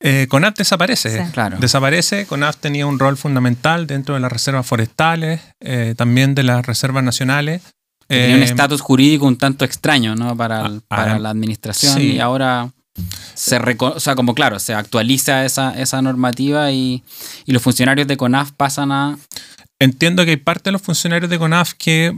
[0.00, 1.10] Eh, CONAF desaparece.
[1.26, 1.30] Sí.
[1.30, 1.58] claro.
[1.60, 2.24] Desaparece.
[2.24, 7.04] CONAF tenía un rol fundamental dentro de las reservas forestales, eh, también de las reservas
[7.04, 7.60] nacionales.
[8.08, 10.34] Tenía un estatus jurídico un tanto extraño, ¿no?
[10.38, 12.12] Para, el- para la administración sí.
[12.14, 12.70] y ahora
[13.34, 17.02] se o sea, como claro, se actualiza esa, esa normativa y,
[17.46, 19.18] y los funcionarios de CONAF pasan a...
[19.78, 22.14] Entiendo que hay parte de los funcionarios de CONAF que,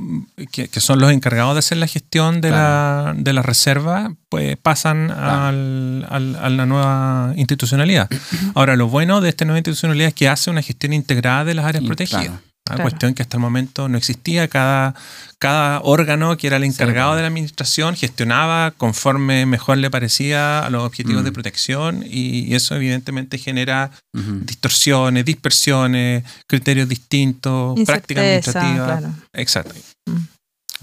[0.53, 4.59] que, que son los encargados de hacer la gestión de, la, de la reserva, pues
[4.59, 8.11] pasan al- al- a la nueva institucionalidad.
[8.55, 11.65] Ahora, lo bueno de esta nueva institucionalidad es que hace una gestión integrada de las
[11.65, 12.25] áreas y, protegidas.
[12.27, 12.83] claro, Claro.
[12.85, 14.49] Cuestión que hasta el momento no existía.
[14.49, 14.95] Cada,
[15.39, 17.17] cada órgano que era el encargado claro.
[17.17, 21.25] de la administración gestionaba conforme mejor le parecía a los objetivos Mm.
[21.27, 28.99] de protección y, y eso evidentemente genera distorsiones, dispersiones, criterios distintos, práctica Incerteza, administrativa.
[28.99, 29.15] claro.
[29.35, 29.75] Exacto.
[30.07, 30.17] Mm.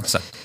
[0.01, 0.37] Exacto.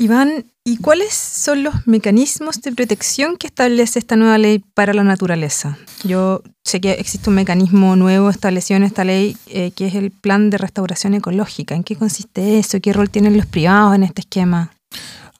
[0.00, 5.02] Iván, ¿y cuáles son los mecanismos de protección que establece esta nueva ley para la
[5.02, 5.76] naturaleza?
[6.04, 10.12] Yo sé que existe un mecanismo nuevo establecido en esta ley eh, que es el
[10.12, 11.74] Plan de Restauración Ecológica.
[11.74, 12.78] ¿En qué consiste eso?
[12.80, 14.70] ¿Qué rol tienen los privados en este esquema?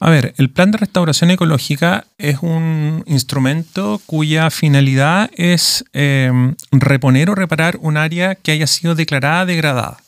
[0.00, 6.32] A ver, el plan de restauración ecológica es un instrumento cuya finalidad es eh,
[6.72, 9.98] reponer o reparar un área que haya sido declarada degradada.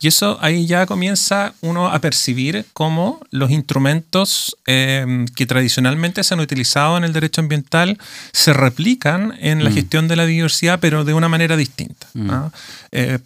[0.00, 6.34] Y eso ahí ya comienza uno a percibir cómo los instrumentos eh, que tradicionalmente se
[6.34, 7.98] han utilizado en el derecho ambiental
[8.32, 9.74] se replican en la Mm.
[9.74, 12.06] gestión de la biodiversidad, pero de una manera distinta.
[12.14, 12.30] Mm.
[12.30, 12.50] ¿ah?
[12.92, 13.18] Eh,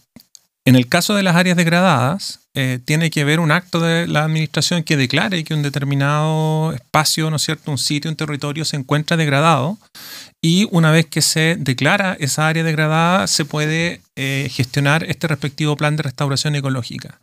[0.64, 4.25] en el caso de las áreas degradadas, eh, tiene que haber un acto de la
[4.25, 8.77] administración que declare que un determinado espacio, ¿no es cierto?, un sitio, un territorio se
[8.77, 9.79] encuentra degradado
[10.42, 15.76] y una vez que se declara esa área degradada, se puede eh, gestionar este respectivo
[15.76, 17.20] plan de restauración ecológica.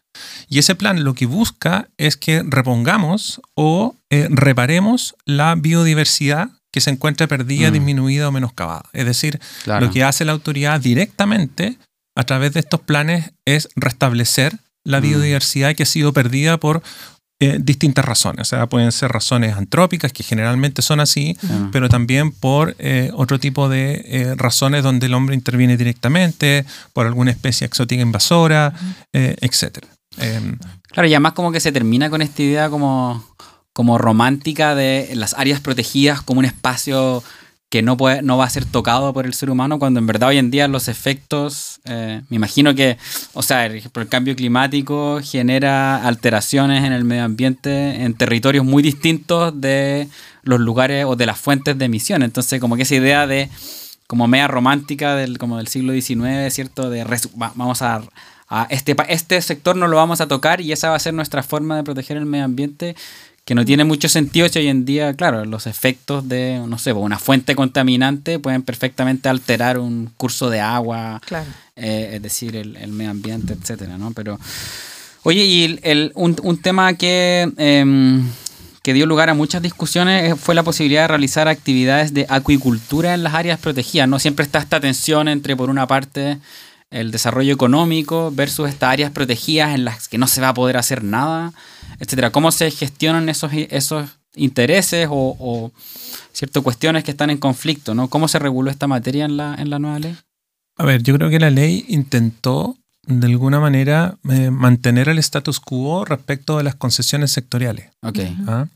[0.49, 6.82] Y ese plan lo que busca es que repongamos o eh, reparemos la biodiversidad que
[6.82, 7.73] se encuentra perdida, Mm.
[7.73, 8.84] disminuida o menoscabada.
[8.93, 9.86] Es decir, Claro.
[9.88, 11.77] lo que hace la autoridad directamente
[12.15, 15.03] a través de estos planes es restablecer la Mm.
[15.03, 16.84] biodiversidad que ha sido perdida por
[17.39, 18.41] eh, distintas razones.
[18.41, 21.38] O sea, pueden ser razones antrópicas, que generalmente son así,
[21.71, 27.06] pero también por eh, otro tipo de eh, razones donde el hombre interviene directamente, por
[27.06, 28.73] alguna especie exótica invasora,
[29.13, 29.86] etc.
[30.17, 30.58] Em,
[30.97, 33.23] Claro, y además como que se termina con esta idea como,
[33.71, 37.23] como romántica de las áreas protegidas como un espacio
[37.69, 40.30] que no, puede, no va a ser tocado por el ser humano, cuando en verdad
[40.30, 42.97] hoy en día los efectos, eh, me imagino que,
[43.34, 49.60] o sea, el cambio climático genera alteraciones en el medio ambiente en territorios muy distintos
[49.60, 50.08] de
[50.43, 52.23] los lugares o de las fuentes de emisión.
[52.23, 53.49] Entonces, como que esa idea de,
[54.08, 56.89] como media romántica del, como del siglo XIX, ¿cierto?
[56.89, 58.01] De res- va- vamos a,
[58.47, 61.43] a este, este sector no lo vamos a tocar y esa va a ser nuestra
[61.43, 62.95] forma de proteger el medio ambiente,
[63.47, 66.91] que no tiene mucho sentido si hoy en día, claro, los efectos de, no sé,
[66.91, 71.45] una fuente contaminante pueden perfectamente alterar un curso de agua, Claro.
[71.77, 74.12] eh, es decir, el, el medio ambiente, etcétera, ¿no?
[74.12, 74.38] Pero,
[75.23, 78.27] oye, y el, el- un, un tema que, em,
[78.83, 83.13] que dio lugar a muchas discusiones eh, fue la posibilidad de realizar actividades de acuicultura
[83.13, 84.19] en las áreas protegidas, ¿no?
[84.19, 86.39] Siempre está esta tensión entre, por una parte,
[86.91, 90.75] el desarrollo económico versus estas áreas protegidas en las que no se va a poder
[90.75, 91.53] hacer nada,
[91.99, 92.31] etcétera.
[92.31, 95.71] ¿Cómo se gestionan esos, esos intereses o, o
[96.31, 98.10] ciertas cuestiones que están en conflicto, ¿no?
[98.10, 100.15] ¿Cómo se reguló esta materia en la, en la nueva ley?
[100.77, 105.60] A ver, yo creo que la ley intentó de alguna manera eh, mantener el status
[105.60, 107.89] quo respecto de las concesiones sectoriales.
[108.03, 108.19] Ok.
[108.47, 108.67] ¿ah?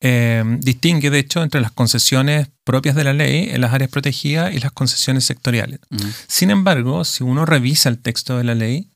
[0.00, 4.54] Eh, distingue, de hecho, entre las concesiones propias de la ley en las áreas protegidas
[4.54, 5.80] y las concesiones sectoriales.
[6.26, 8.90] Sin embargo, si uno revisa el texto de la ley,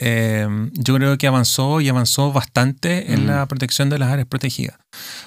[0.00, 3.26] eh, yo creo que avanzó y avanzó bastante en Mm.
[3.28, 4.78] la protección de las áreas protegidas.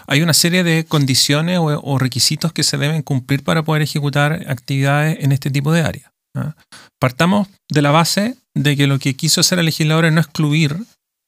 [0.07, 4.43] Hay una serie de condiciones o, o requisitos que se deben cumplir para poder ejecutar
[4.47, 6.11] actividades en este tipo de áreas.
[6.35, 6.55] ¿ah?
[6.99, 10.75] Partamos de la base de que lo que quiso hacer el legislador es no excluir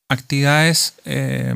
[0.09, 1.53] actividades eh,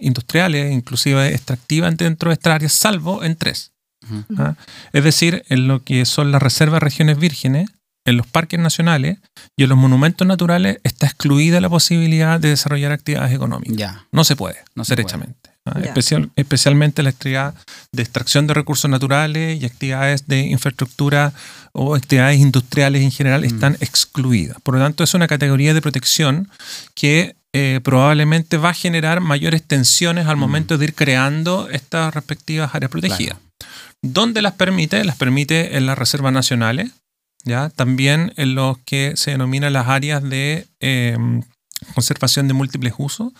[0.00, 3.72] industriales, inclusive extractivas dentro de estas áreas, salvo en tres.
[4.04, 4.24] Ujú.
[4.38, 4.56] ¿ah?
[4.92, 7.68] Es decir, en lo que son las reservas regiones vírgenes,
[8.06, 9.18] en los parques nacionales
[9.58, 13.76] y en los monumentos naturales está excluida la posibilidad de desarrollar actividades económicas.
[13.76, 14.06] Ya.
[14.12, 15.50] No se puede, No se derechamente.
[15.66, 15.78] ¿ah?
[15.82, 17.54] Especial- especialmente la actividad
[17.92, 21.32] de extracción de recursos naturales y actividades de infraestructura
[21.72, 23.44] o actividades industriales en general Mm.
[23.44, 24.56] están excluidas.
[24.62, 26.48] Por lo tanto, es una categoría de protección
[26.94, 30.40] que eh, probablemente va a generar mayores tensiones al Mm.
[30.40, 33.38] momento de ir creando estas respectivas áreas protegidas.
[34.02, 35.04] ¿Dónde las permite?
[35.04, 36.92] Las permite en las reservas nacionales,
[37.44, 37.70] ¿ya?
[37.70, 41.16] también en los que se denominan las áreas de eh,
[41.94, 43.32] conservación de múltiples usos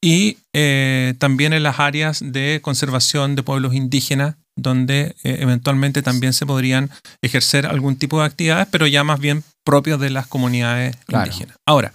[0.00, 6.32] y eh, también en las áreas de conservación de pueblos indígenas, donde eh, eventualmente también
[6.32, 6.90] se podrían
[7.22, 11.26] ejercer algún tipo de actividades, pero ya más bien propios de las comunidades Claro.
[11.26, 11.56] indígenas.
[11.66, 11.92] Ahora,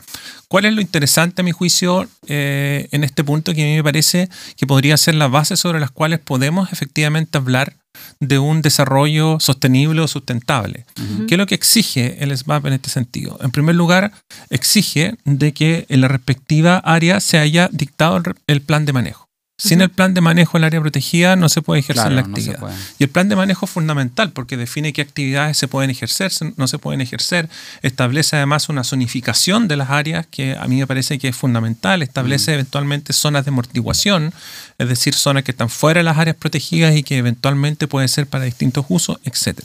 [0.48, 3.84] ¿cuál es lo interesante a mi juicio eh, en este punto que a mí me
[3.84, 7.76] parece que podría ser la base sobre las cuales podemos efectivamente hablar
[8.20, 10.86] de un desarrollo sostenible o sustentable?
[11.28, 13.38] ¿Qué es lo que exige el SMAP en este sentido?
[13.42, 14.12] En primer lugar,
[14.50, 19.25] exige de que en la respectiva área se haya dictado el plan de manejo.
[19.58, 22.22] Sin el plan de manejo en el área protegida no se puede ejercer Claro, la
[22.22, 22.60] actividad.
[23.00, 26.68] Y el plan de manejo es fundamental porque define qué actividades se pueden ejercer, no
[26.68, 27.50] se pueden ejercer.
[27.82, 32.02] Establece además una zonificación de las áreas que a mí me parece que es fundamental.
[32.02, 34.34] Establece eventualmente zonas de amortiguación,
[34.78, 38.28] es decir, zonas que están fuera de las áreas protegidas y que eventualmente pueden ser
[38.28, 39.62] para distintos usos, etc.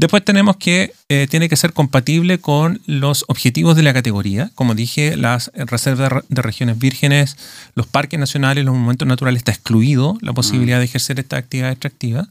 [0.00, 4.50] Después tenemos que eh, tiene que ser compatible con los objetivos de la categoría.
[4.54, 7.36] Como dije, las reservas de re- de regiones vírgenes,
[7.74, 12.28] los parques nacionales, los monumentos naturales está excluido la posibilidad de ejercer esta actividad extractiva.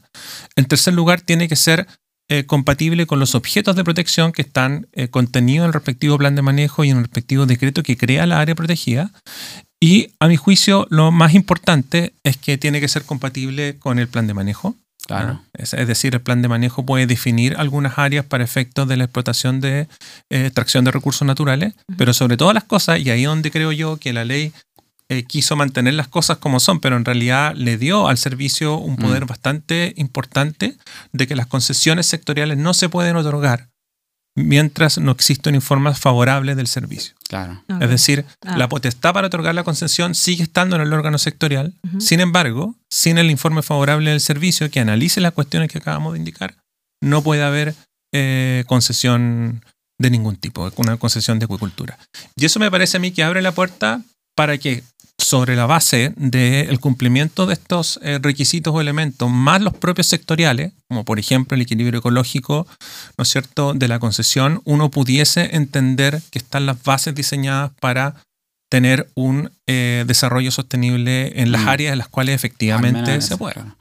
[0.56, 1.86] En tercer lugar, tiene que ser
[2.30, 6.34] eh, compatible con los objetos de protección que están eh, contenidos en el respectivo plan
[6.36, 9.10] de manejo y en el respectivo decreto que crea la área protegida.
[9.78, 14.08] Y a mi juicio, lo más importante es que tiene que ser compatible con el
[14.08, 14.74] plan de manejo.
[15.08, 15.32] Claro.
[15.34, 15.44] ¿no?
[15.54, 19.04] Es, es decir, el plan de manejo puede definir algunas áreas para efectos de la
[19.04, 19.88] explotación de
[20.30, 23.72] eh, extracción de recursos naturales, pero sobre todas las cosas, y ahí es donde creo
[23.72, 24.52] yo que la ley
[25.10, 28.96] eh, quiso mantener las cosas como son, pero en realidad le dio al servicio un
[28.96, 29.28] poder Mm.
[29.28, 30.76] bastante importante
[31.12, 33.68] de que las concesiones sectoriales no se pueden otorgar
[34.38, 37.14] mientras no existe un informe favorable del servicio.
[37.28, 37.62] Claro.
[37.68, 37.82] Ok.
[37.82, 38.56] Es decir, Ah.
[38.56, 41.74] la potestad para otorgar la concesión sigue estando en el órgano sectorial.
[41.98, 46.18] Sin embargo, sin el informe favorable del servicio que analice las cuestiones que acabamos de
[46.20, 46.54] indicar,
[47.02, 47.74] no puede haber
[48.14, 49.62] eh, concesión
[50.00, 51.98] de ningún tipo, una concesión de acuicultura.
[52.36, 54.00] Y eso me parece a mí que abre la puerta
[54.36, 54.82] para que
[55.28, 60.72] sobre la base del cumplimiento de estos eh, requisitos o elementos, más los propios sectoriales,
[60.88, 62.66] como por ejemplo el equilibrio ecológico,
[63.18, 68.14] ¿no es cierto?, de la concesión, uno pudiese entender que están las bases diseñadas para
[68.70, 71.68] tener un eh, desarrollo sostenible en las Mm.
[71.68, 73.76] áreas en las cuales Al efectivamente se claro.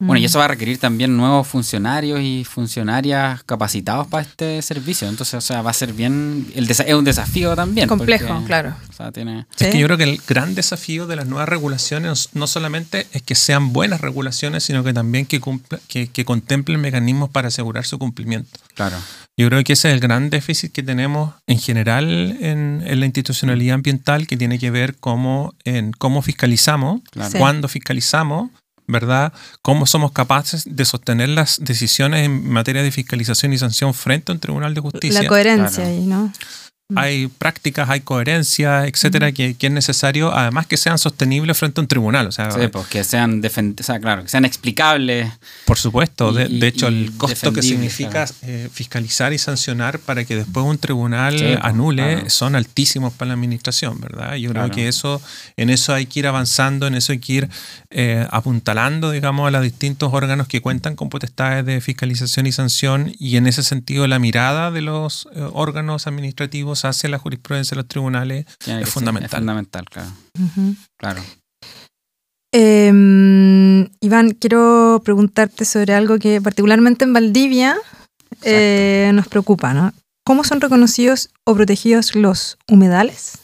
[0.00, 0.26] Bueno, y Mm.
[0.26, 5.08] eso va a requerir también nuevos funcionarios y funcionarias capacitados para este servicio.
[5.08, 6.46] Entonces, o sea, va a ser bien.
[6.54, 7.88] El es un desafío también.
[7.88, 8.76] Complejo, porque, claro.
[8.88, 9.40] O sea, tiene.
[9.58, 9.70] Es Sí.
[9.72, 13.34] que yo creo que el gran desafío de las nuevas regulaciones no solamente es que
[13.34, 17.98] sean buenas regulaciones, sino que también que, cumpla- que, que contemplen mecanismos para asegurar su
[17.98, 18.50] cumplimiento.
[18.74, 18.96] Claro.
[19.36, 23.06] Yo creo que ese es el gran déficit que tenemos en general en, en la
[23.06, 27.30] institucionalidad ambiental, que tiene que ver cómo, en cómo fiscalizamos, Claro.
[27.32, 27.38] Sí.
[27.38, 28.50] cuándo fiscalizamos,
[28.88, 29.32] ¿verdad?
[29.62, 34.34] Cómo somos capaces de sostener las decisiones en materia de fiscalización y sanción frente a
[34.34, 35.22] un tribunal de justicia.
[35.22, 35.90] La coherencia Claro.
[35.90, 36.32] ahí, ¿no?
[36.96, 41.82] Hay prácticas, hay coherencia, etcétera, que, que es necesario, además que sean sostenibles frente a
[41.82, 42.26] un tribunal.
[42.26, 45.30] O sea, Sí, pues que sean o sea, claro, que sean explicables.
[45.66, 46.32] por supuesto.
[46.32, 50.36] De, Y- de hecho, y el costo que significa eh, fiscalizar y sancionar para que
[50.36, 52.30] después un tribunal Sí, pues, anule claro.
[52.30, 54.36] son altísimos para la administración, ¿verdad?
[54.36, 54.68] Yo Claro.
[54.68, 55.20] creo que eso,
[55.58, 57.48] en eso hay que ir avanzando, en eso hay que ir
[57.90, 63.12] eh, apuntalando, digamos, a los distintos órganos que cuentan con potestades de fiscalización y sanción,
[63.18, 67.82] y en ese sentido la mirada de los eh, órganos administrativos hacia la jurisprudencia de
[67.82, 69.26] los tribunales Tiene Es fundamental.
[69.26, 70.10] Es fundamental, claro.
[70.96, 71.22] Claro.
[72.52, 77.76] Eh, Iván, quiero preguntarte sobre algo que particularmente en Valdivia
[78.42, 79.92] eh, nos preocupa, ¿no?
[80.24, 83.38] ¿Cómo son reconocidos o protegidos los humedales?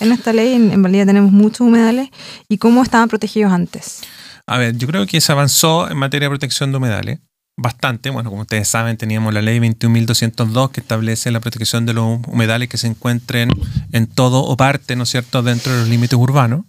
[0.00, 2.10] En esta ley, en, en Valdivia tenemos muchos humedales.
[2.48, 4.02] ¿Y cómo estaban protegidos antes?
[4.46, 7.20] A ver, yo creo que se avanzó en materia de protección de humedales
[7.56, 8.10] bastante.
[8.10, 12.68] Bueno, como ustedes saben, teníamos la ley 21.202 que establece la protección de los humedales
[12.68, 13.50] que se encuentren
[13.92, 16.64] en todo o parte, ¿no es cierto?, dentro de los límites urbanos.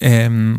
[0.00, 0.56] Eh,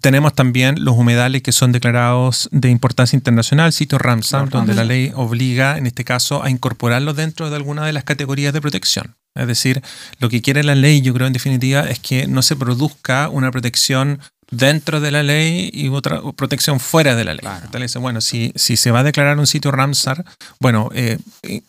[0.00, 5.10] tenemos también los humedales que son declarados de importancia internacional, sitio Ramsar, donde la ley
[5.14, 9.16] obliga, en este caso, a incorporarlos dentro de alguna de las categorías de protección.
[9.34, 9.82] Es decir,
[10.18, 13.50] lo que quiere la ley, yo creo en definitiva, es que no se produzca una
[13.50, 14.20] protección
[14.50, 17.40] dentro de la ley y otra protección fuera de la ley.
[17.40, 17.64] Claro.
[17.64, 20.24] Entonces, bueno, si, si se va a declarar un sitio Ramsar,
[20.60, 21.18] bueno, eh,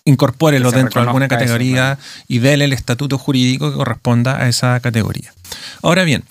[0.06, 1.98] incorpórelo dentro de alguna eso, categoría
[2.28, 5.34] y déle el estatuto jurídico que corresponda a esa categoría.
[5.82, 6.24] Ahora bien,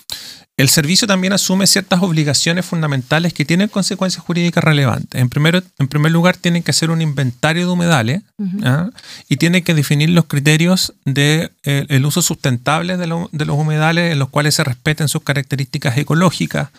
[0.57, 5.21] el servicio también asume ciertas obligaciones fundamentales que tienen consecuencias jurídicas relevantes.
[5.21, 8.23] En, primero, en primer lugar, tienen que hacer un inventario de humedales
[8.63, 8.89] ¿ah?
[9.29, 14.11] y tienen que definir los criterios del de, el uso sustentable de, de, los humedales
[14.11, 16.69] en los cuales se respeten sus características ecológicas,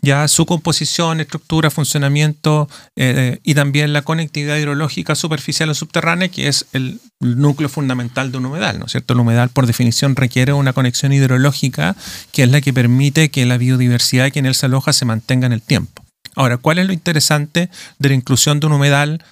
[0.00, 6.46] ya su composición, estructura, funcionamiento eh, y también la conectividad hidrológica superficial o subterránea, que
[6.46, 9.14] es el núcleo fundamental de un humedal, ¿no es cierto?
[9.14, 11.96] El humedal, por definición, requiere una conexión hidrológica
[12.32, 15.46] que es la que permite que la biodiversidad que en él se aloja se mantenga
[15.46, 16.04] en el tiempo.
[16.36, 19.24] Ahora, ¿cuál es lo interesante de la inclusión de un humedal?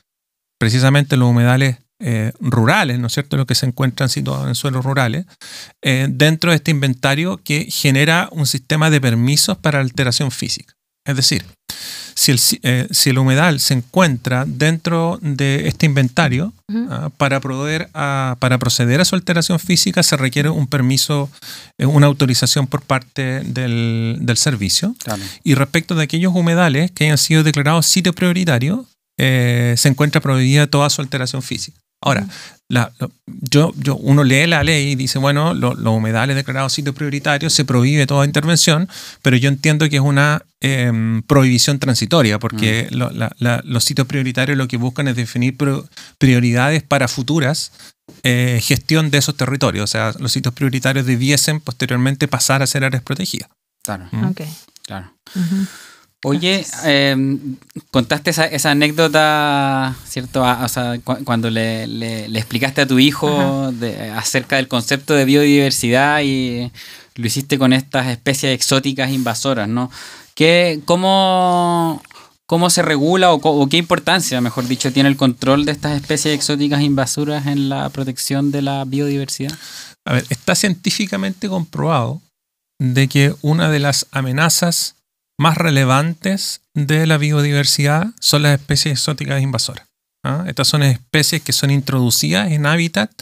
[0.59, 4.85] Precisamente los humedales eh, rurales, ¿no es cierto?, los que se encuentran situados en suelos
[4.85, 5.27] rurales,
[5.83, 10.75] eh, dentro de este inventario que genera un sistema de permisos para alteración física.
[11.05, 11.45] Es decir,
[12.15, 16.53] si el, eh, si el humedal se encuentra dentro de este inventario,
[16.91, 21.31] ah, para, poder, para proceder a su alteración física se requiere un permiso,
[21.79, 24.95] eh, una autorización por parte del, del servicio.
[25.43, 28.87] Y respecto de aquellos humedales que hayan sido declarados sitio prioritario,
[29.19, 31.79] eh, se encuentra prohibida toda su alteración física.
[32.03, 32.27] Ahora,
[33.27, 37.65] yo, yo, uno lee la ley y dice, bueno, los humedales declarados sitio prioritario se
[37.65, 38.89] prohíbe toda intervención,
[39.21, 43.41] pero yo entiendo que es una em, prohibición transitoria, porque mm.
[43.65, 45.57] los sitios prioritarios lo que buscan es definir
[46.19, 47.73] prioridades para futuras
[48.23, 49.85] eh, gestión de esos territorios.
[49.85, 53.49] O sea, los sitios prioritarios debiesen posteriormente pasar a ser áreas protegidas.
[53.83, 54.09] Claro.
[54.11, 54.33] ¿Mm?
[54.87, 55.13] Claro.
[56.25, 57.57] Oye, em,
[57.91, 60.43] contaste esa, anécdota, ¿cierto?
[60.43, 63.73] o sea, cuando le, explicaste a tu hijo
[64.15, 66.71] acerca del concepto de biodiversidad y
[67.17, 69.91] lo hiciste con estas especies exóticas invasoras, ¿no?
[70.35, 72.01] ¿Qué, cómo,
[72.53, 76.83] ¿Cómo se regula o, qué importancia, mejor dicho, tiene el control de estas especies exóticas
[76.83, 79.57] invasoras en la protección de la biodiversidad?
[80.05, 82.21] A ver, está científicamente comprobado
[82.79, 84.97] de que una de las amenazas
[85.43, 89.89] más relevantes de la biodiversidad son las especies exóticas invasoras.
[90.23, 90.45] ¿ah?
[90.47, 93.13] Estas son especies que son introducidas en hábitats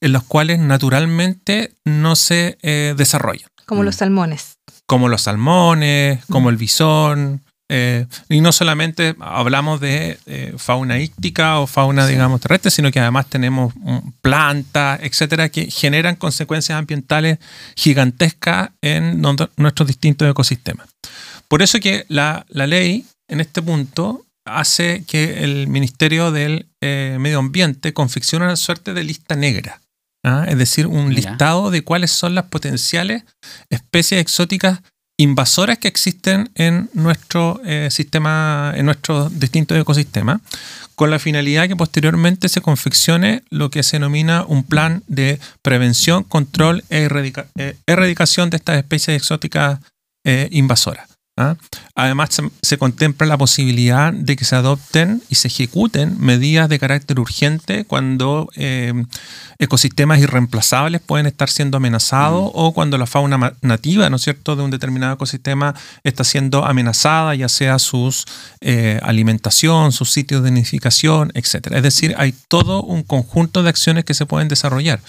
[0.00, 3.48] en los cuales naturalmente no se eh, desarrollan.
[3.66, 3.98] Como los mm.
[3.98, 4.58] salmones.
[4.86, 7.42] Como los salmones, como el bisón.
[7.68, 13.00] Eh, y no solamente hablamos de eh, fauna íctica o fauna, digamos, terrestre, sino que
[13.00, 17.38] además tenemos mm, plantas, etcétera, que generan consecuencias ambientales
[17.74, 19.20] gigantescas en
[19.56, 20.86] nuestros distintos ecosistemas.
[21.54, 27.38] Por eso que la, ley en este punto hace que el Ministerio del eh, Medio
[27.38, 29.80] Ambiente confeccione una suerte de lista negra.
[30.24, 30.46] ¿ah?
[30.48, 33.22] Es decir, un listado de cuáles son las potenciales
[33.70, 34.80] especies exóticas
[35.16, 40.40] invasoras que existen en nuestro eh, sistema, en nuestros distintos ecosistemas,
[40.96, 46.24] con la finalidad que posteriormente se confeccione lo que se denomina un plan de prevención,
[46.24, 47.08] control e
[47.54, 49.78] eh, erradicación de estas especies exóticas
[50.50, 51.13] invasoras.
[51.36, 51.56] ¿Ah?
[51.94, 57.20] Además, se, contempla la posibilidad de que se adopten y se ejecuten medidas de carácter
[57.20, 58.92] urgente cuando eh,
[59.58, 62.50] ecosistemas irreemplazables pueden estar siendo amenazados mm.
[62.54, 67.34] o cuando la fauna nativa, ¿no es cierto?, de un determinado ecosistema está siendo amenazada,
[67.34, 68.14] ya sea su
[68.60, 71.72] eh, alimentación, sus sitios de nidificación, etc.
[71.72, 75.00] Es decir, hay todo un conjunto de acciones que se pueden desarrollar.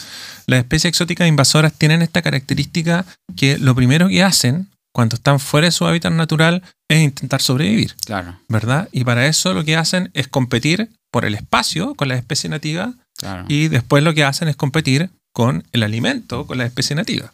[0.47, 3.05] Las especies exóticas invasoras tienen esta característica
[3.36, 7.98] que lo primero que hacen cuando están fuera de su hábitat natural es intentar sobrevivir.
[8.06, 8.39] Claro.
[8.48, 8.88] ¿Verdad?
[8.93, 12.93] Y para eso lo que hacen es competir por el espacio con la especie nativa
[13.50, 17.34] y después lo que hacen es competir con el alimento, con la especie nativa.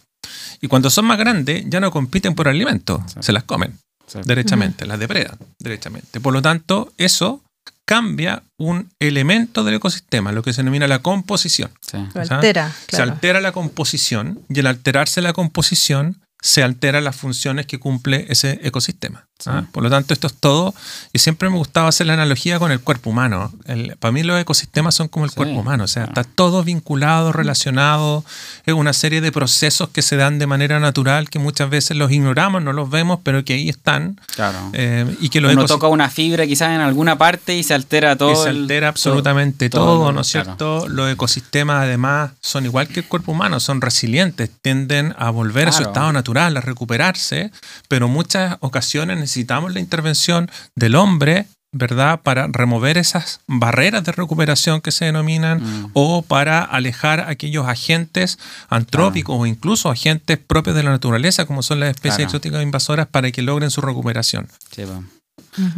[0.59, 3.77] Y cuando son más grandes ya no compiten por alimento, se las comen
[4.25, 6.19] derechamente, las depredan derechamente.
[6.19, 7.43] Por lo tanto, eso
[7.85, 11.69] cambia un elemento del ecosistema, lo que se denomina la composición.
[11.81, 11.97] Se
[12.33, 12.73] altera.
[12.87, 18.25] Se altera la composición y al alterarse la composición se alteran las funciones que cumple
[18.29, 19.29] ese ecosistema.
[19.47, 19.65] ¿Ah?
[19.71, 20.73] Por lo tanto, esto es todo.
[21.13, 23.51] Y siempre me gustaba hacer la analogía con el cuerpo humano.
[23.99, 25.83] para mí los ecosistemas son como el cuerpo humano.
[25.83, 28.23] O sea, está todo vinculado, relacionado.
[28.65, 32.11] Es una serie de procesos que se dan de manera natural que muchas veces los
[32.11, 34.19] ignoramos, no los vemos, pero que ahí están.
[34.35, 34.57] Claro.
[34.73, 38.31] Eh, y que Uno toca una fibra quizás en alguna parte y se altera todo.
[38.31, 40.87] Y se altera absolutamente todo, ¿no es cierto?
[40.87, 45.71] Los ecosistemas además son igual que el cuerpo humano, son resilientes, tienden a volver a
[45.71, 47.51] su estado natural, a recuperarse,
[47.87, 52.19] pero muchas ocasiones necesitamos la intervención del hombre, ¿verdad?
[52.21, 55.91] Para remover esas barreras de recuperación que se denominan mm.
[55.93, 61.79] o para alejar aquellos agentes antrópicos o incluso agentes propios de la naturaleza, como son
[61.79, 64.49] las especies exóticas invasoras, para que logren su recuperación.
[64.69, 64.83] Sí,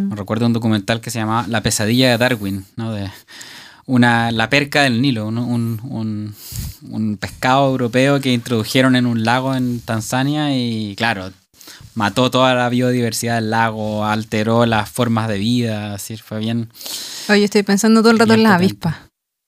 [0.09, 2.91] Recuerdo un documental que se llamaba La pesadilla de Darwin, ¿no?
[2.91, 3.11] De
[3.85, 6.35] una, la perca del Nilo, un, un,
[6.89, 11.31] un pescado europeo que introdujeron en un lago en Tanzania y claro,
[11.95, 16.69] mató toda la biodiversidad del lago, alteró las formas de vida, así fue bien.
[17.29, 18.95] Oye, estoy pensando todo el rato en las avispas.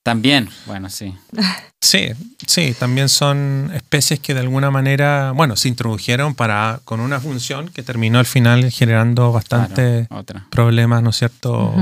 [0.03, 1.15] También, bueno, sí.
[1.81, 2.09] Sí,
[2.47, 7.69] sí, también son especies que de alguna manera, bueno, se introdujeron para con una función
[7.69, 10.07] que terminó al final generando bastantes
[10.49, 11.75] problemas, ¿no es cierto?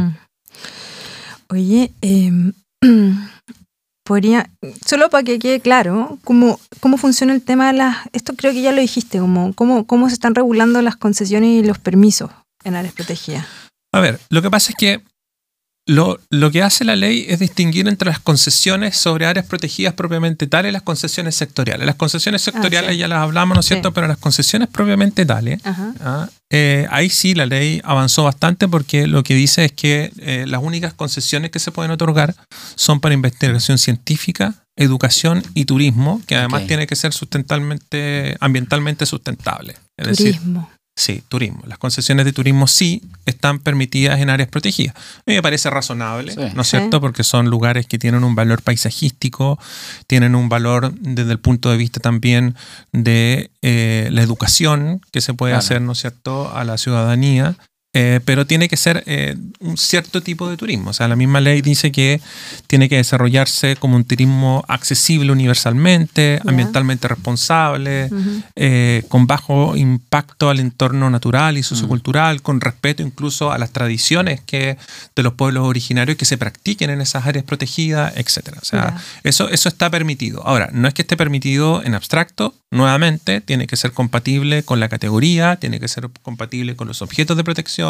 [1.47, 2.31] Oye, eh,
[4.03, 4.49] podría,
[4.85, 8.61] solo para que quede claro, cómo, cómo funciona el tema de las, esto creo que
[8.61, 12.29] ya lo dijiste, como, cómo, cómo se están regulando las concesiones y los permisos
[12.63, 13.45] en áreas protegidas.
[13.91, 15.01] A ver, lo que pasa es que
[15.85, 16.17] lo,
[16.51, 20.73] que hace la ley es distinguir entre las concesiones sobre áreas protegidas propiamente tales y
[20.73, 21.85] las concesiones sectoriales.
[21.85, 23.91] Las concesiones ah, sectoriales ya las hablamos, ¿no es cierto?
[23.93, 26.29] Pero las concesiones propiamente tales, ¿ah?
[26.49, 30.63] eh, ahí sí la ley avanzó bastante porque lo que dice es que eh, las
[30.63, 32.33] únicas concesiones que se pueden otorgar
[32.75, 39.75] son para investigación científica, educación y turismo, que además tiene que ser sustentablemente, ambientalmente sustentable.
[39.97, 40.69] Es turismo.
[40.95, 41.63] Sí, turismo.
[41.65, 44.95] Las concesiones de turismo sí están permitidas en áreas protegidas.
[44.95, 47.01] A mí me parece razonable, ¿no es cierto?
[47.01, 49.57] Porque son lugares que tienen un valor paisajístico,
[50.05, 52.55] tienen un valor desde el punto de vista también
[52.91, 57.55] de eh, la educación que se puede hacer, ¿no es cierto?, a la ciudadanía
[57.95, 60.89] eh, pero tiene que ser eh, un cierto tipo de turismo.
[60.89, 62.19] O sea, la misma ley dice que
[62.65, 68.09] tiene que desarrollarse como un turismo accesible universalmente, ambientalmente responsable,
[68.55, 74.41] eh, con bajo impacto al entorno natural y sociocultural, con respeto incluso a las tradiciones
[74.41, 74.77] que,
[75.15, 78.57] de los pueblos originarios que se practiquen en esas áreas protegidas, etc.
[78.59, 80.41] O sea, eso, eso está permitido.
[80.47, 84.89] Ahora, no es que esté permitido en abstracto, nuevamente, tiene que ser compatible con la
[84.89, 87.82] categoría, tiene que ser compatible con los objetos de protección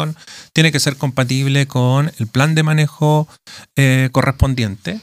[0.52, 3.28] tiene que ser compatible con el plan de manejo
[3.76, 5.00] eh, correspondiente,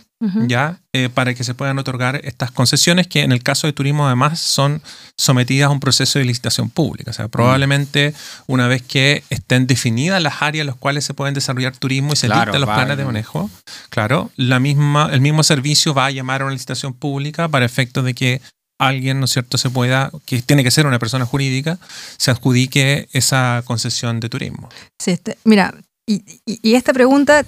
[0.48, 0.80] ¿ya?
[0.94, 4.40] Eh, para que se puedan otorgar estas concesiones que en el caso de turismo además
[4.40, 4.82] son
[5.18, 7.10] sometidas a un proceso de licitación pública.
[7.12, 8.14] O sea, probablemente
[8.46, 12.18] una vez que estén definidas las áreas en las cuales se pueden desarrollar turismo y
[12.18, 13.50] se claro, los planes de manejo,
[13.90, 18.04] claro, la misma, el mismo servicio va a llamar a una licitación pública para efecto
[18.04, 18.42] de que
[18.88, 21.78] alguien, ¿no es cierto?, se pueda, que tiene que ser una persona jurídica,
[22.18, 24.70] se adjudique esa concesión de turismo.
[25.00, 25.74] Sí, este, mira,
[26.08, 27.46] y, esta pregunta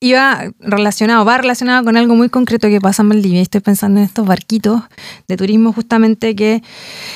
[0.00, 3.40] iba relacionado, va relacionada con algo muy concreto que pasa en Valdivia.
[3.42, 4.82] Estoy pensando en estos barquitos
[5.26, 6.62] de turismo justamente que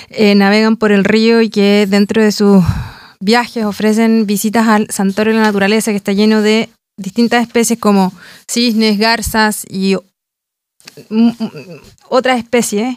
[0.08, 2.64] eh, navegan por el río y que dentro de sus
[3.20, 8.12] viajes ofrecen visitas al santuario de la naturaleza que está lleno de distintas especies como
[8.48, 9.96] cisnes, garzas y
[12.08, 12.96] otras especies.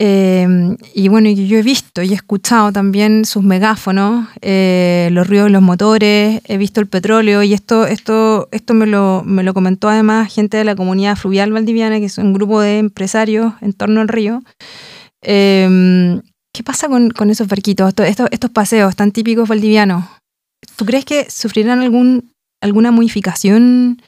[0.00, 5.46] Eh, y bueno, yo he visto y he escuchado también sus megáfonos, eh, los ruidos
[5.46, 9.54] de los motores, he visto el petróleo y esto, esto, esto me, lo, me lo
[9.54, 13.72] comentó además gente de la comunidad fluvial valdiviana, que es un grupo de empresarios en
[13.72, 14.42] torno al río.
[15.22, 16.20] Eh,
[16.54, 20.04] ¿Qué pasa con, con esos barquitos, estos, estos, paseos tan típicos valdivianos?
[20.76, 24.00] ¿Tú crees que sufrirán algún, alguna modificación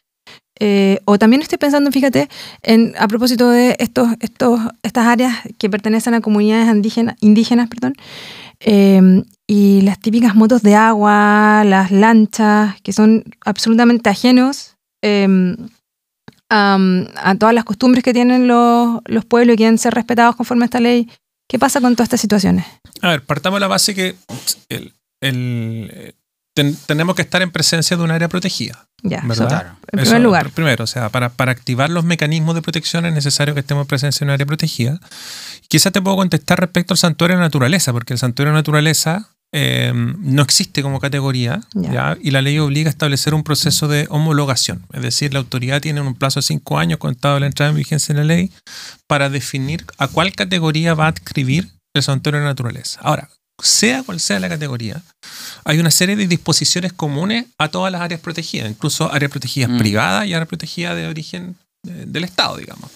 [0.59, 2.29] eh, o también estoy pensando, fíjate,
[2.63, 6.69] en, a propósito de estos, estos, estas áreas que pertenecen a comunidades
[7.21, 7.95] indígenas, perdón,
[8.61, 15.57] eh, y las típicas motos de agua, las lanchas, que son absolutamente ajenos eh,
[16.49, 20.67] a, todas las costumbres que tienen los, los pueblos y quieren ser respetados conforme a
[20.67, 21.09] esta ley.
[21.49, 22.67] ¿Qué pasa con todas estas situaciones?
[23.03, 24.17] A ver, partamos de la base que
[24.69, 26.15] el,
[26.87, 28.87] tenemos que estar en presencia de un área protegida.
[29.03, 29.75] Ya, ¿verdad?
[29.93, 30.51] En primer lugar.
[30.51, 33.89] Primero, o sea, para, para, activar los mecanismos de protección es necesario que estemos en
[33.89, 34.99] presencia de un área protegida.
[35.69, 39.93] Quizás te puedo contestar respecto al santuario de naturaleza, porque el santuario de naturaleza eh,
[39.95, 42.17] no existe como categoría ya.
[42.21, 44.85] y la ley obliga a establecer un proceso de homologación.
[44.93, 48.15] Es decir, la autoridad tiene un plazo de cinco años contado la entrada en vigencia
[48.15, 48.53] de la ley
[49.07, 53.01] para definir a cuál categoría va a adscribir el santuario de naturaleza.
[53.03, 53.29] Ahora,
[53.63, 55.03] sea cual sea la categoría,
[55.65, 59.79] hay una serie de disposiciones comunes a todas las áreas protegidas, incluso áreas protegidas mm.
[59.79, 62.91] privadas y áreas protegidas de origen del Estado, digamos,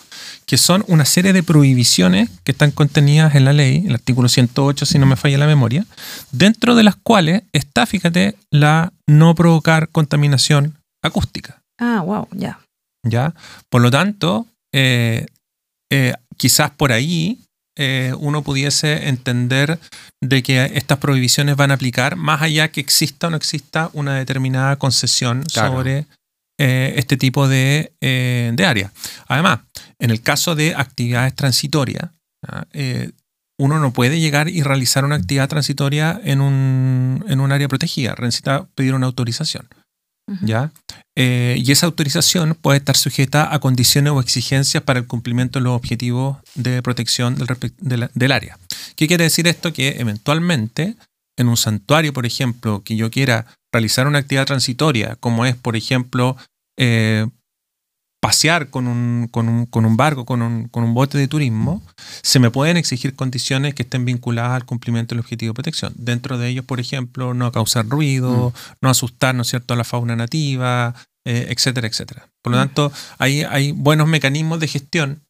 [0.47, 4.85] que son una serie de prohibiciones que están contenidas en la ley, el artículo 108,
[4.85, 5.87] si no me falla la memoria,
[6.33, 11.63] dentro de las cuales está, fíjate, la no provocar contaminación acústica.
[11.79, 12.59] Ah, wow, ya.
[13.05, 13.35] ¿Ya?
[13.69, 15.27] Por lo tanto, eh,
[15.91, 17.39] eh, quizás por ahí
[17.77, 19.79] eh, uno pudiese entender
[20.21, 24.17] de que estas prohibiciones van a aplicar más allá que exista o no exista una
[24.17, 26.07] determinada concesión sobre
[26.59, 28.93] eh, este tipo de, eh, de áreas.
[29.29, 29.61] Además,
[29.99, 32.11] en el caso de actividades transitorias,
[33.59, 38.15] uno no puede llegar y realizar una actividad transitoria en un, en un área protegida,
[38.19, 39.69] necesita pedir una autorización.
[40.43, 40.73] ¿Ya?
[41.17, 45.65] Eh, y esa autorización puede estar sujeta a condiciones o exigencias para el cumplimiento de
[45.65, 48.59] los objetivos de protección del, del, área.
[48.97, 49.73] ¿Qué quiere decir esto?
[49.73, 50.97] Que eventualmente
[51.37, 55.77] en un santuario, por ejemplo, que yo quiera realizar una actividad transitoria, como es, por
[55.77, 56.37] ejemplo,
[56.77, 57.27] eh,
[58.21, 61.83] pasear con un, con un, con un barco, con un, con un, bote de turismo,
[62.23, 65.95] se me pueden exigir condiciones que estén vinculadas al cumplimiento del objetivo de protección.
[65.97, 68.73] Dentro de ellos, por ejemplo, no causar ruido, mm.
[68.83, 70.95] no asustar, ¿no es cierto?, a la fauna nativa,
[71.25, 72.29] eh, etcétera, etcétera.
[72.43, 72.61] Por lo mm.
[72.61, 75.23] tanto, hay, hay buenos mecanismos de gestión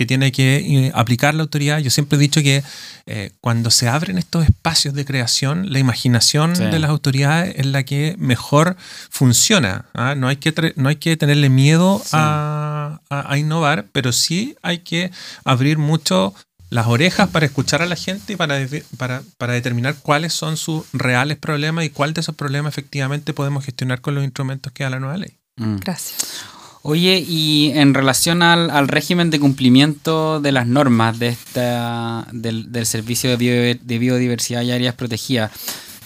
[0.00, 1.78] que tiene que eh, aplicar la autoridad.
[1.80, 2.64] Yo siempre he dicho que
[3.04, 7.82] eh, cuando se abren estos espacios de creación, la imaginación de las autoridades es la
[7.82, 8.78] que mejor
[9.10, 9.84] funciona.
[9.92, 10.14] ¿ah?
[10.14, 12.98] No, hay que no hay que tenerle miedo a,
[13.36, 15.10] innovar, pero sí hay que
[15.44, 16.32] abrir mucho
[16.70, 18.58] las orejas para escuchar a la gente y para,
[18.96, 23.66] para, para, determinar cuáles son sus reales problemas y cuál de esos problemas efectivamente podemos
[23.66, 25.36] gestionar con los instrumentos que da la nueva ley.
[25.56, 25.76] Mm.
[25.76, 26.46] Gracias.
[26.82, 33.36] Oye, y en relación al, régimen de cumplimiento de las normas de esta, del, servicio
[33.36, 35.52] de, biodiversidad y áreas protegidas,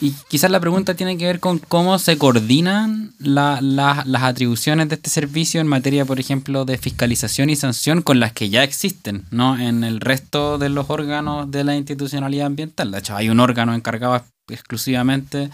[0.01, 5.09] y quizás la pregunta tiene que ver con cómo se coordinan las atribuciones de este
[5.09, 9.57] servicio en materia, por ejemplo, de fiscalización y sanción con las que ya existen, ¿no?
[9.57, 12.91] En el resto de los órganos de la institucionalidad ambiental.
[12.91, 15.51] De hecho, hay un órgano encargado exclusivamente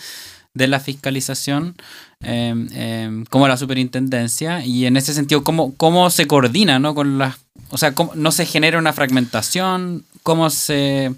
[0.54, 1.76] de la fiscalización
[2.20, 6.94] em, em, como la superintendencia y en ese sentido cómo, cómo se coordina ¿no?
[6.94, 7.36] con las
[7.70, 11.14] o sea cómo, no se genera una fragmentación cómo se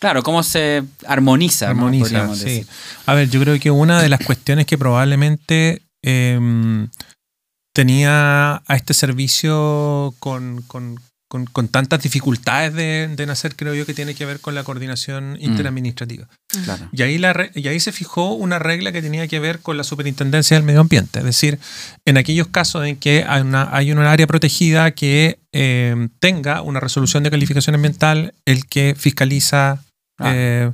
[0.00, 2.64] claro cómo se armoniza, armoniza sí.
[3.04, 6.88] a ver yo creo que una de las cuestiones que probablemente em,
[7.76, 10.98] tenía a este servicio con, con,
[11.28, 15.36] con, tantas dificultades de, nacer, creo yo que tiene que ver con la coordinación mm.
[15.40, 16.28] interadministrativa.
[16.92, 19.84] Y, ahí la, y ahí se fijó una regla que tenía que ver con la
[19.84, 21.18] superintendencia del medio ambiente.
[21.18, 21.58] Es decir,
[22.04, 26.80] en aquellos casos en que hay una, hay una área protegida que eh, tenga una
[26.80, 29.82] resolución de calificación ambiental, el que fiscaliza
[30.24, 30.70] eh,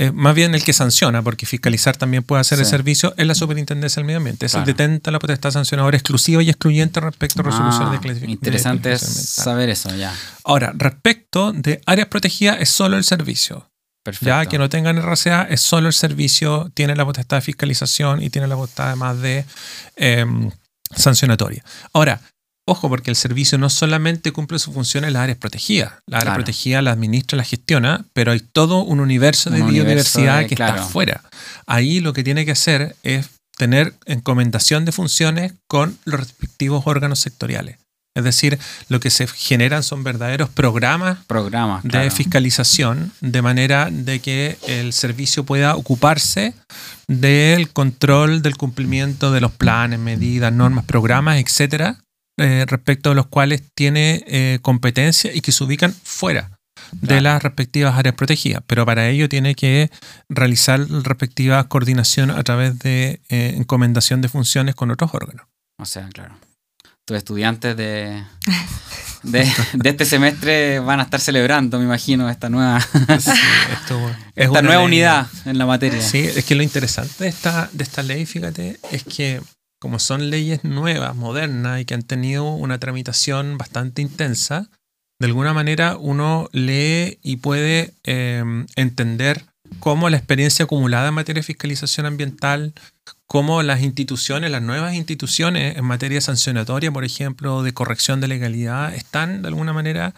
[0.00, 3.34] eh, más bien el que sanciona, porque fiscalizar también puede hacer el servicio, es la
[3.34, 4.46] Superintendencia del Medio Ambiente.
[4.46, 8.30] Es el detenta la potestad sancionadora exclusiva y excluyente respecto a resolución de ah, clasificación.
[8.30, 10.14] Interesante es saber eso, ya.
[10.44, 13.72] Ahora, respecto de áreas protegidas, es solo el servicio.
[14.04, 14.26] Perfecto.
[14.26, 18.30] Ya que no tengan RCA, es solo el servicio, tiene la potestad de fiscalización y
[18.30, 19.44] tiene la potestad además de
[19.96, 20.48] em,
[20.94, 21.64] sancionatoria.
[21.92, 22.20] Ahora,
[22.70, 25.94] Ojo, porque el servicio no solamente cumple su función en las áreas protegidas.
[26.06, 30.52] La área protegida la administra, la gestiona, pero hay todo un universo de biodiversidad que
[30.52, 31.22] está afuera.
[31.66, 37.20] Ahí lo que tiene que hacer es tener encomendación de funciones con los respectivos órganos
[37.20, 37.78] sectoriales.
[38.14, 38.58] Es decir,
[38.90, 44.92] lo que se generan son verdaderos programas, programas de fiscalización, de manera de que el
[44.92, 46.52] servicio pueda ocuparse
[47.06, 51.98] del control del cumplimiento de los planes, medidas, normas, programas, etcétera,
[52.38, 56.58] eh, respecto a los cuales tiene eh, competencia y que se ubican fuera
[56.92, 59.90] de las respectivas áreas protegidas, pero para ello tiene que
[60.28, 65.46] realizar la respectiva coordinación a través de eh, encomendación de funciones con otros órganos.
[65.78, 66.38] O sea, claro.
[67.04, 68.22] Tus estudiantes de,
[69.22, 69.52] de,
[69.84, 72.78] este semestre van a estar celebrando, me imagino, esta nueva,
[74.36, 76.02] esta nueva unidad en la materia.
[76.02, 79.40] Sí, es que lo interesante de esta, de esta ley, fíjate, es que
[79.78, 84.70] como son leyes nuevas, modernas y que han tenido una tramitación bastante intensa,
[85.20, 89.44] de alguna manera uno lee y puede em, entender
[89.80, 92.72] cómo la experiencia acumulada en materia de fiscalización ambiental,
[93.26, 98.94] cómo las instituciones, las nuevas instituciones en materia sancionatoria, por ejemplo, de corrección de legalidad,
[98.94, 100.14] están de alguna manera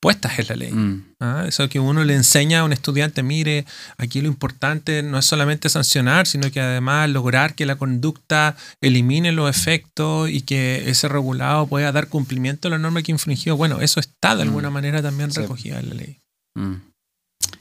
[0.00, 0.72] puestas en la ley.
[0.72, 1.04] Mm.
[1.20, 1.44] ¿ah?
[1.46, 3.64] Eso que uno le enseña a un estudiante, mire,
[3.96, 9.32] aquí lo importante no es solamente sancionar, sino que además lograr que la conducta elimine
[9.32, 13.56] los efectos y que ese regulado pueda dar cumplimiento a la norma que infringió.
[13.56, 14.72] Bueno, eso está de alguna mm.
[14.72, 16.18] manera también recogida en la ley.
[16.54, 16.74] Mm.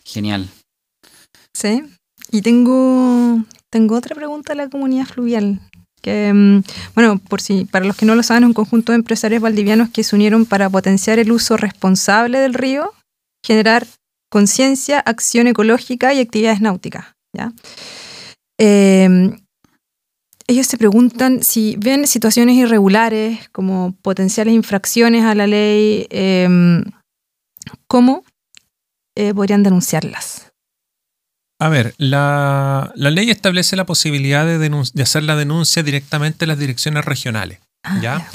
[0.04, 0.50] Genial.
[1.54, 1.84] Sí.
[2.32, 5.62] Y tengo, tengo otra pregunta a la comunidad fluvial.
[6.08, 6.64] Que, mm,
[6.95, 10.05] bueno, por si para los que no lo saben, un conjunto de empresarios valdivianos que
[10.05, 12.93] se unieron para potenciar el uso responsable del río,
[13.45, 13.86] generar
[14.32, 17.08] conciencia, acción ecológica y actividades náuticas.
[17.34, 17.51] ¿ya?
[18.58, 19.38] Em,
[20.47, 26.86] ellos se preguntan si ven situaciones irregulares como potenciales infracciones a la ley, em,
[27.89, 28.24] ¿cómo
[29.18, 30.47] eh, podrían denunciarlas?
[31.60, 37.03] A ver, la, ley establece la posibilidad de, hacer la denuncia directamente en las direcciones
[37.03, 37.60] regionales.
[37.84, 38.30] Ah, ¿ya?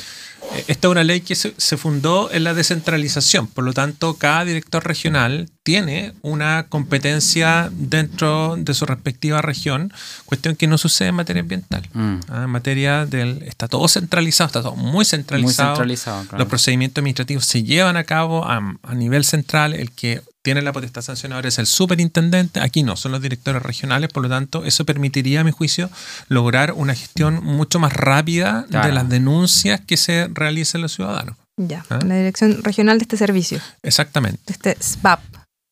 [0.55, 4.45] Eh, esta es una ley que se, fundó en la descentralización, por lo tanto, cada
[4.45, 9.93] director regional tiene una competencia dentro de su respectiva región,
[10.25, 11.89] cuestión que no sucede en materia ambiental.
[11.93, 12.17] Mm.
[12.29, 12.43] ¿ah?
[12.43, 13.43] En materia del.
[13.45, 15.69] Está todo centralizado, está todo muy centralizado.
[15.71, 20.23] Muy centralizado Los procedimientos administrativos se llevan a cabo a, a nivel central, el que
[20.43, 24.29] tiene la potestad sancionadora es el superintendente, aquí no, son los directores regionales, por lo
[24.29, 25.89] tanto, eso permitiría, a mi juicio,
[26.29, 28.89] lograr una gestión mucho más rápida Claro.
[28.89, 31.37] de las denuncias que se realicen los ciudadanos.
[31.57, 32.01] Ya, ¿Ah?
[32.05, 34.41] la dirección regional de este servicio, Exactamente.
[34.47, 35.21] de este SBAP.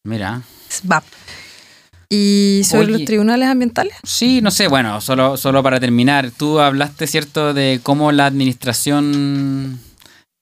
[0.05, 0.43] Mira.
[0.68, 1.05] SBAP.
[2.12, 2.93] ¿Y sobre Oye.
[2.93, 3.95] los tribunales ambientales?
[4.03, 9.79] Sí, no sé, bueno, solo, solo para terminar, tú hablaste, ¿cierto?, de cómo la administración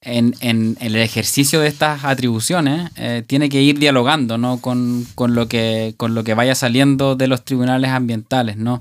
[0.01, 5.05] en, en- en el ejercicio de estas atribuciones eh, tiene que ir dialogando, ¿no?, con,
[5.17, 8.81] con lo que, con lo que vaya saliendo de los tribunales ambientales, ¿no?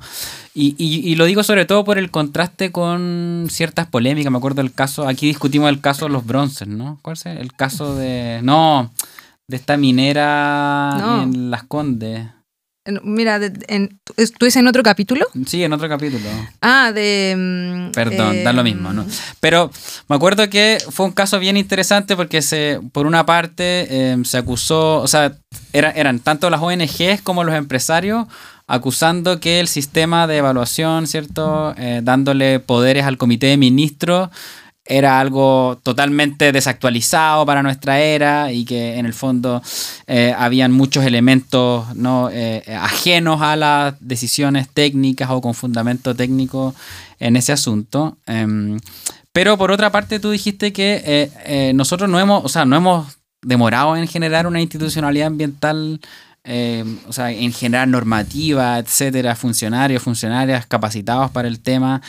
[0.53, 4.61] Y, y- y lo digo sobre todo por el contraste con ciertas polémicas, me acuerdo
[4.61, 6.99] del caso, aquí discutimos el caso de los bronces, ¿no?
[7.01, 7.25] ¿Cuál es?
[7.25, 8.39] El caso de...
[8.43, 8.91] No,
[9.47, 11.23] de esta minera No.
[11.23, 12.27] en Las Condes.
[13.03, 15.25] Mira, de- en, ¿tú tú dices en otro capítulo?
[15.45, 16.23] Sí, en otro capítulo.
[16.61, 17.35] Ah, de...
[17.37, 19.05] mm, Perdón, eh, da lo mismo, ¿no?
[19.39, 19.69] Pero
[20.07, 24.37] me acuerdo que fue un caso bien interesante porque se, por una parte eh, se
[24.37, 25.33] acusó, o sea,
[25.73, 28.27] era- eran tanto las ONGs como los empresarios
[28.67, 31.73] acusando que el sistema de evaluación, ¿cierto?
[31.77, 34.29] Eh, dándole poderes al comité de ministros
[34.87, 39.61] era algo totalmente desactualizado para nuestra era y que en el fondo
[40.07, 42.29] eh, habían muchos elementos ¿no?
[42.31, 46.75] Eh, ajenos a las decisiones técnicas o con fundamento técnico
[47.19, 48.17] en ese asunto.
[48.25, 48.79] Em,
[49.37, 52.75] pero por otra parte tú dijiste que eh, eh, nosotros no hemos, o sea, no
[52.75, 56.01] hemos demorado en generar una institucionalidad ambiental,
[56.43, 62.01] eh, o sea, en generar normativa, etcétera, funcionarios, funcionarias capacitados para el tema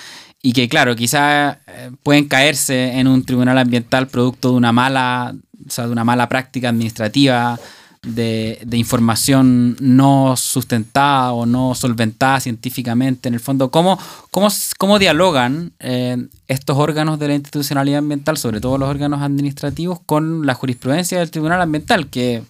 [0.43, 5.35] y que claro, quizás eh, pueden caerse en un tribunal ambiental producto de una mala,
[5.67, 7.59] o sea, de una mala práctica administrativa,
[8.03, 13.29] de, de información no sustentada o no solventada científicamente.
[13.29, 13.99] En el fondo, ¿cómo,
[14.31, 16.17] cómo, cómo dialogan eh,
[16.47, 21.31] estos órganos de la institucionalidad ambiental, sobre todo los órganos administrativos, con la jurisprudencia del
[21.31, 22.43] tribunal ambiental, que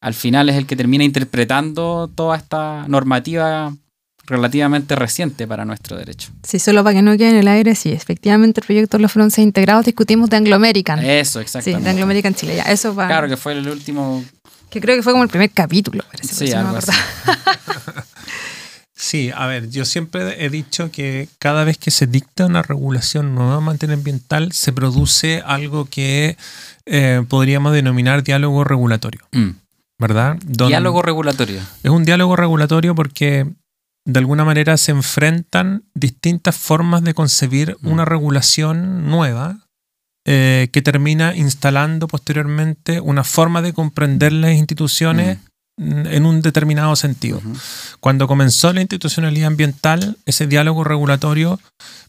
[0.00, 3.74] al final es el que termina interpretando toda esta normativa
[4.30, 6.30] relativamente reciente para nuestro derecho.
[6.42, 9.12] Sí, solo para que no quede en el aire, sí, efectivamente el proyecto de los
[9.12, 11.04] bronces integrados discutimos de Anglo American.
[11.04, 11.84] Eso, sí, exactamente.
[11.84, 13.06] de Anglo American Chile, ya, eso va.
[13.08, 14.24] Claro, que fue el último.
[14.70, 16.34] Que creo que fue como el primer capítulo, parece.
[16.46, 16.92] Sí, algo así.
[19.02, 23.34] Sí, a ver, yo siempre he dicho que cada vez que se dicta una regulación
[23.34, 26.36] nueva en materia ambiental, se produce algo que
[26.84, 29.52] eh, podríamos denominar diálogo regulatorio, Mm.
[29.98, 30.36] ¿verdad?
[30.44, 31.60] Diálogo regulatorio.
[31.82, 33.46] Es un diálogo regulatorio porque
[34.04, 37.88] de alguna manera se enfrentan distintas formas de concebir Mm.
[37.88, 39.66] una regulación nueva
[40.26, 45.49] eh, que termina instalando posteriormente una forma de comprender las instituciones mm,
[45.80, 47.38] en un determinado sentido.
[47.38, 47.54] Ujú.
[48.00, 51.58] Cuando comenzó la institucionalidad ambiental, ese diálogo regulatorio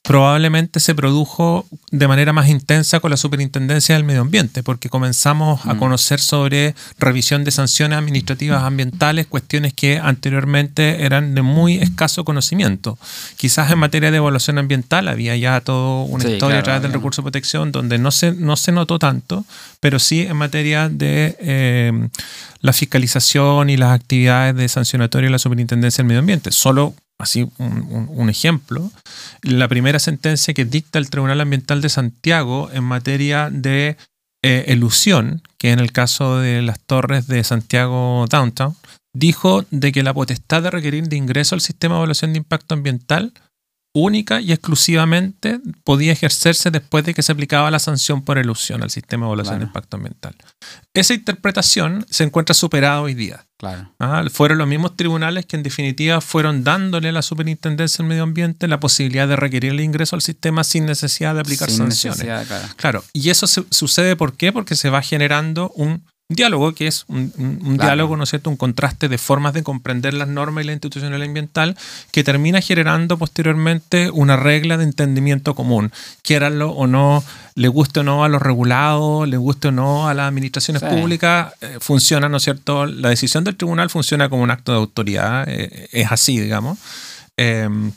[0.03, 5.63] probablemente se produjo de manera más intensa con la Superintendencia del Medio Ambiente, porque comenzamos
[5.67, 5.77] a Mm.
[5.79, 12.97] conocer sobre revisión de sanciones administrativas ambientales, cuestiones que anteriormente eran de muy escaso conocimiento.
[13.37, 16.93] Quizás en materia de evaluación ambiental había ya toda una Sí, historia a través del
[16.93, 19.45] recurso de protección donde no se, no se notó tanto,
[19.81, 22.09] pero sí en materia de eh,
[22.61, 26.51] la fiscalización y las actividades de sancionatorio de la Superintendencia del Medio Ambiente.
[26.51, 28.91] Solo así un, ejemplo,
[29.41, 33.97] la primera sentencia que dicta el Tribunal Ambiental de Santiago en materia de
[34.43, 38.75] eh, elusión, que en el caso de las torres de Santiago Downtown,
[39.13, 42.75] dijo de que la potestad de requerir de ingreso al sistema de evaluación de impacto
[42.75, 43.33] ambiental
[43.93, 48.89] única y exclusivamente podía ejercerse después de que se aplicaba la sanción por elusión al
[48.89, 50.35] sistema de evaluación de impacto ambiental.
[50.93, 53.45] Esa interpretación se encuentra superada hoy día.
[53.57, 53.93] Claro.
[53.99, 58.23] Ah, fueron los mismos tribunales que en definitiva fueron dándole a la Superintendencia del Medio
[58.23, 62.21] Ambiente la posibilidad de requerir el ingreso al sistema sin necesidad de aplicar Sin sanciones.
[62.47, 62.65] claro.
[62.77, 64.51] Claro, y eso se- sucede ¿por qué?
[64.51, 66.03] Porque se va generando un
[66.35, 67.83] diálogo, que es un, un- un Claro.
[67.89, 68.49] diálogo, ¿no es cierto?
[68.49, 71.77] Un contraste de formas de comprender las normas y la institucionalidad ambiental
[72.11, 77.23] que termina generando posteriormente una regla de entendimiento común, quieranlo o no,
[77.55, 80.87] le guste o no a los regulados, le guste o no a las administraciones Sí.
[80.89, 82.85] públicas, eh, funciona, ¿no es cierto?
[82.85, 86.77] La decisión del tribunal funciona como un acto de autoridad, eh, es así, digamos.
[87.37, 87.91] Em,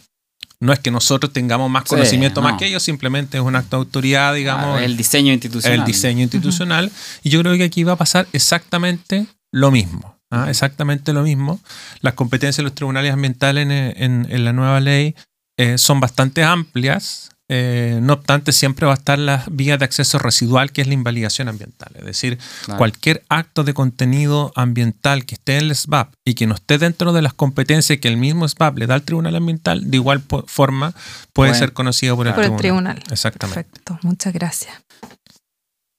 [0.60, 3.76] no es que nosotros tengamos más Sí, conocimiento más que ellos, simplemente es un acto
[3.76, 5.78] de autoridad, digamos, el diseño institucional.
[5.80, 6.90] el diseño institucional.
[7.22, 10.16] Y yo creo que aquí va a pasar exactamente lo mismo.
[10.30, 10.46] ¿ah?
[10.48, 11.60] Exactamente lo mismo.
[12.00, 15.14] Las competencias de los tribunales ambientales en, en- en la nueva ley
[15.56, 17.30] eh, son bastante amplias.
[17.50, 20.94] Eh, no obstante, siempre va a estar la vía de acceso residual, que es la
[20.94, 21.92] invalidación ambiental.
[21.96, 22.78] Es decir, Claro.
[22.78, 27.12] cualquier acto de contenido ambiental que esté en el SBAP y que no esté dentro
[27.12, 30.92] de las competencias que el mismo SBAP le da al tribunal ambiental, de igual forma
[31.34, 32.94] puede Bueno, ser conocido por el, Por el tribunal.
[32.94, 33.12] tribunal.
[33.12, 33.64] Exactamente.
[33.64, 34.74] Perfecto, muchas gracias.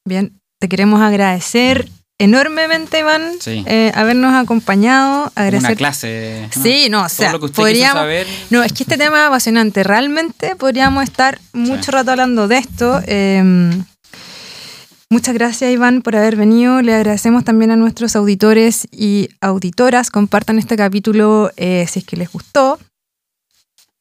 [0.07, 1.89] Bien, te queremos agradecer
[2.19, 3.63] enormemente, Iván, Sí.
[3.67, 5.31] eh, habernos acompañado.
[5.35, 6.49] Agradecer Una clase.
[6.55, 6.63] ¿no?
[6.63, 8.01] Sí, no, o Todo sea, lo que usted podríamos.
[8.01, 8.27] saber.
[8.49, 9.83] No, es que este tema es apasionante.
[9.83, 11.91] Realmente podríamos estar mucho Sí.
[11.91, 13.01] rato hablando de esto.
[13.05, 13.71] Eh,
[15.09, 16.81] muchas gracias, Iván, por haber venido.
[16.81, 20.09] Le agradecemos también a nuestros auditores y auditoras.
[20.09, 22.79] Compartan este capítulo eh, si es que les gustó.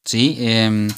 [0.04, 0.88] Sí, eh,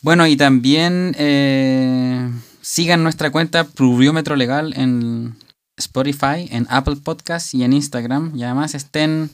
[0.00, 2.30] bueno, y también eh,
[2.62, 5.36] sigan nuestra cuenta Pluviómetro Legal en
[5.78, 8.32] Spotify, en Apple Podcast y en Instagram.
[8.36, 9.30] Y además estén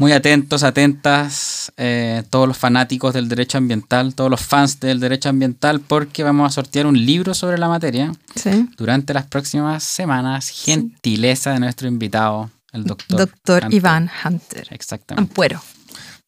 [0.00, 5.28] muy atentos, atentas, eh, todos los fanáticos del derecho ambiental, todos los fans del derecho
[5.28, 8.68] ambiental, porque vamos a sortear un libro sobre la materia Sí.
[8.76, 10.50] durante las próximas semanas.
[10.50, 13.18] Gentileza de nuestro invitado, el doctor.
[13.18, 13.76] Doctor Hunter.
[13.76, 14.68] Iván Hunter.
[14.70, 15.28] Exactamente.
[15.30, 15.60] Ampuero.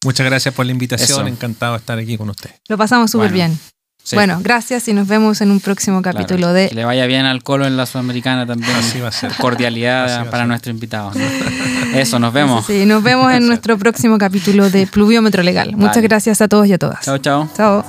[0.03, 1.19] Muchas gracias por la invitación.
[1.19, 1.27] Eso.
[1.27, 2.49] Encantado de estar aquí con usted.
[2.67, 3.59] Lo pasamos súper Bueno, bien.
[4.03, 6.17] Sí, Bueno, gracias y nos vemos en un próximo claro.
[6.17, 8.75] capítulo Que de le vaya bien al colo en la Sudamericana también.
[8.75, 9.31] Así va a ser.
[9.35, 10.47] cordialidad para ser.
[10.47, 11.11] nuestro invitado.
[11.13, 11.97] ¿no?
[11.97, 12.65] Eso, nos vemos.
[12.65, 15.75] Sí, nos vemos en nuestro próximo capítulo de Pluviómetro Legal.
[15.75, 17.01] Muchas gracias a todos y a todas.
[17.01, 17.47] Chao, chao.
[17.55, 17.85] Chao.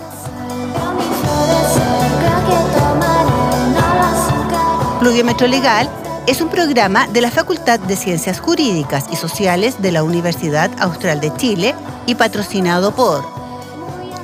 [5.01, 5.91] Pluviómetro Legal
[6.29, 11.21] es un programa de la Facultad de Ciencias Jurídicas y Sociales de la Universidad Austral
[11.21, 11.75] de Chile
[12.07, 13.25] y patrocinado por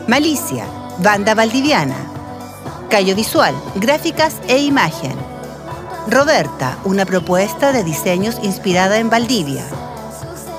[0.07, 0.67] Malicia,
[1.01, 1.95] Banda Valdiviana,
[2.91, 5.15] Callo Visual, Gráficas e Imagen,
[6.09, 9.65] Roberta, una propuesta de diseños inspirada en Valdivia,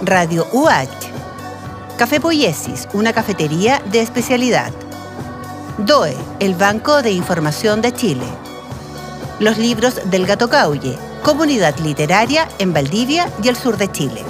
[0.02, 4.72] Radio UH, Café Poiesis, una cafetería de especialidad,
[5.80, 8.26] DOE, el Banco de Información de Chile.
[9.42, 14.24] Los libros del Gato Caulle, comunidad literaria en Valdivia y el sur de Chile.